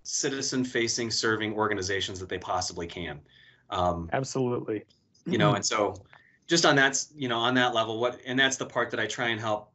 citizen 0.04 0.64
facing 0.64 1.12
serving 1.12 1.54
organizations 1.54 2.20
that 2.20 2.30
they 2.30 2.38
possibly 2.38 2.88
can. 2.88 3.20
Um, 3.70 4.10
absolutely. 4.14 4.86
you 5.26 5.38
know 5.38 5.54
and 5.54 5.66
so 5.66 5.94
just 6.48 6.66
on 6.66 6.76
that 6.78 7.06
you 7.16 7.28
know 7.28 7.38
on 7.38 7.54
that 7.54 7.74
level 7.74 8.00
what 8.00 8.20
and 8.26 8.38
that's 8.38 8.58
the 8.58 8.66
part 8.66 8.90
that 8.92 9.00
i 9.00 9.06
try 9.06 9.30
and 9.30 9.40
help 9.40 9.72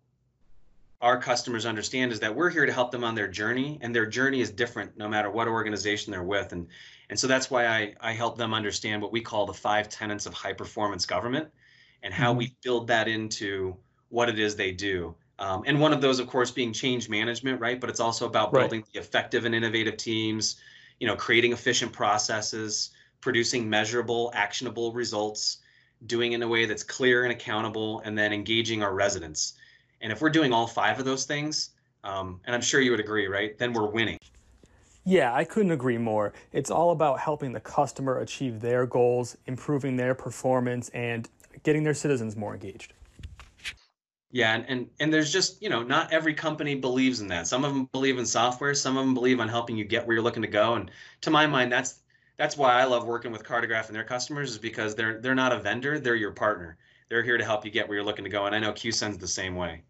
our 1.03 1.21
customers 1.21 1.67
understand 1.67 2.11
is 2.11 2.21
that 2.21 2.35
we're 2.35 2.51
here 2.51 2.67
to 2.67 2.73
help 2.73 2.91
them 2.91 3.05
on 3.05 3.15
their 3.15 3.29
journey 3.29 3.79
and 3.83 3.95
their 3.95 4.07
journey 4.07 4.41
is 4.41 4.51
different 4.51 4.97
no 4.97 5.09
matter 5.09 5.31
what 5.31 5.47
organization 5.47 6.11
they're 6.11 6.25
with. 6.25 6.53
And 6.53 6.67
and 7.11 7.19
so 7.19 7.27
that's 7.27 7.51
why 7.51 7.67
I, 7.67 7.95
I 8.01 8.13
help 8.13 8.37
them 8.37 8.53
understand 8.53 9.01
what 9.01 9.13
we 9.13 9.21
call 9.21 9.47
the 9.47 9.55
five 9.55 9.89
tenets 9.89 10.27
of 10.27 10.35
high 10.35 10.53
performance 10.53 11.07
government 11.07 11.49
and 12.03 12.13
how 12.13 12.31
mm-hmm. 12.31 12.39
we 12.39 12.57
build 12.63 12.87
that 12.89 13.09
into 13.09 13.77
what 14.09 14.29
it 14.29 14.39
is 14.39 14.57
they 14.57 14.73
do 14.73 15.15
um, 15.39 15.63
and 15.67 15.81
one 15.81 15.93
of 15.93 16.01
those 16.01 16.19
of 16.19 16.27
course 16.27 16.51
being 16.51 16.73
change 16.73 17.09
management 17.09 17.61
right 17.61 17.81
but 17.81 17.91
it's 17.91 18.01
also 18.01 18.27
about 18.27 18.53
building 18.53 18.81
right. 18.81 18.93
the 18.93 19.01
effective 19.01 19.45
and 19.45 19.55
innovative 19.55 19.97
teams 19.97 20.57
you 21.01 21.07
know 21.07 21.17
creating 21.17 21.53
efficient 21.53 21.93
processes 21.93 22.91
producing 23.21 23.69
measurable 23.69 24.31
actionable 24.35 24.93
results 24.93 25.59
doing 26.07 26.33
it 26.33 26.37
in 26.37 26.43
a 26.43 26.49
way 26.49 26.67
that's 26.67 26.83
clear 26.83 27.25
and 27.25 27.33
accountable 27.33 28.01
and 28.01 28.17
then 28.17 28.33
engaging 28.33 28.83
our 28.83 28.95
residents 28.95 29.55
and 30.01 30.13
if 30.13 30.21
we're 30.21 30.31
doing 30.31 30.53
all 30.53 30.67
five 30.67 30.99
of 30.99 31.05
those 31.05 31.25
things, 31.25 31.71
um, 32.05 32.41
and 32.47 32.55
I'm 32.55 32.61
sure 32.61 32.81
you 32.81 32.91
would 32.91 33.01
agree, 33.01 33.27
right? 33.27 33.57
Then 33.59 33.73
we're 33.73 33.91
winning. 33.91 34.19
Yeah, 35.05 35.33
I 35.33 35.45
couldn't 35.45 35.71
agree 35.71 35.99
more. 35.99 36.33
It's 36.53 36.71
all 36.71 36.91
about 36.91 37.21
helping 37.21 37.53
the 37.53 37.61
customer 37.61 38.19
achieve 38.19 38.61
their 38.61 38.87
goals, 38.87 39.37
improving 39.47 39.97
their 39.97 40.15
performance, 40.15 40.89
and 40.91 41.29
getting 41.63 41.83
their 41.83 41.95
citizens 41.95 42.37
more 42.37 42.55
engaged. 42.55 42.93
Yeah, 44.33 44.55
and, 44.55 44.65
and 44.69 44.87
and 45.01 45.13
there's 45.13 45.33
just 45.33 45.63
you 45.63 45.71
know 45.71 45.83
not 45.83 46.13
every 46.13 46.35
company 46.35 46.75
believes 46.75 47.21
in 47.21 47.29
that. 47.29 47.47
Some 47.47 47.65
of 47.65 47.73
them 47.73 47.89
believe 47.93 48.19
in 48.19 48.27
software. 48.27 48.75
Some 48.75 48.97
of 48.97 49.05
them 49.05 49.15
believe 49.15 49.41
on 49.41 49.49
helping 49.49 49.77
you 49.77 49.85
get 49.85 50.07
where 50.07 50.15
you're 50.15 50.25
looking 50.25 50.43
to 50.43 50.49
go. 50.49 50.75
And 50.75 50.91
to 51.23 51.31
my 51.31 51.47
mind, 51.47 51.73
that's 51.73 52.01
that's 52.37 52.57
why 52.57 52.75
I 52.75 52.85
love 52.85 53.07
working 53.07 53.33
with 53.33 53.45
Cartegraph 53.45 53.87
and 53.87 53.97
their 53.97 54.05
customers 54.05 54.51
is 54.51 54.59
because 54.59 54.95
they're 54.95 55.21
they're 55.21 55.35
not 55.35 55.53
a 55.53 55.61
vendor. 55.61 55.99
They're 55.99 56.17
your 56.17 56.33
partner 56.33 56.77
they're 57.09 57.23
here 57.23 57.39
to 57.39 57.45
help 57.45 57.65
you 57.65 57.71
get 57.71 57.89
where 57.89 57.97
you're 57.97 58.05
looking 58.05 58.25
to 58.25 58.31
go. 58.31 58.47
And 58.47 58.55
I 58.55 58.59
know 58.59 58.73
QScend's 58.73 59.19
the 59.19 59.29
same 59.29 59.55
way. 59.55 59.83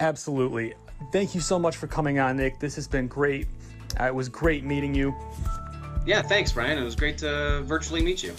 Absolutely. 0.00 0.74
Thank 1.12 1.34
you 1.34 1.40
so 1.40 1.58
much 1.58 1.76
for 1.76 1.86
coming 1.86 2.18
on, 2.18 2.36
Nick. 2.36 2.60
This 2.60 2.74
has 2.76 2.86
been 2.86 3.08
great. 3.08 3.46
Uh, 3.98 4.04
it 4.06 4.14
was 4.14 4.28
great 4.28 4.64
meeting 4.64 4.94
you. 4.94 5.14
Yeah, 6.06 6.22
thanks, 6.22 6.52
Brian. 6.52 6.78
It 6.78 6.84
was 6.84 6.96
great 6.96 7.18
to 7.18 7.62
virtually 7.62 8.02
meet 8.02 8.22
you. 8.22 8.34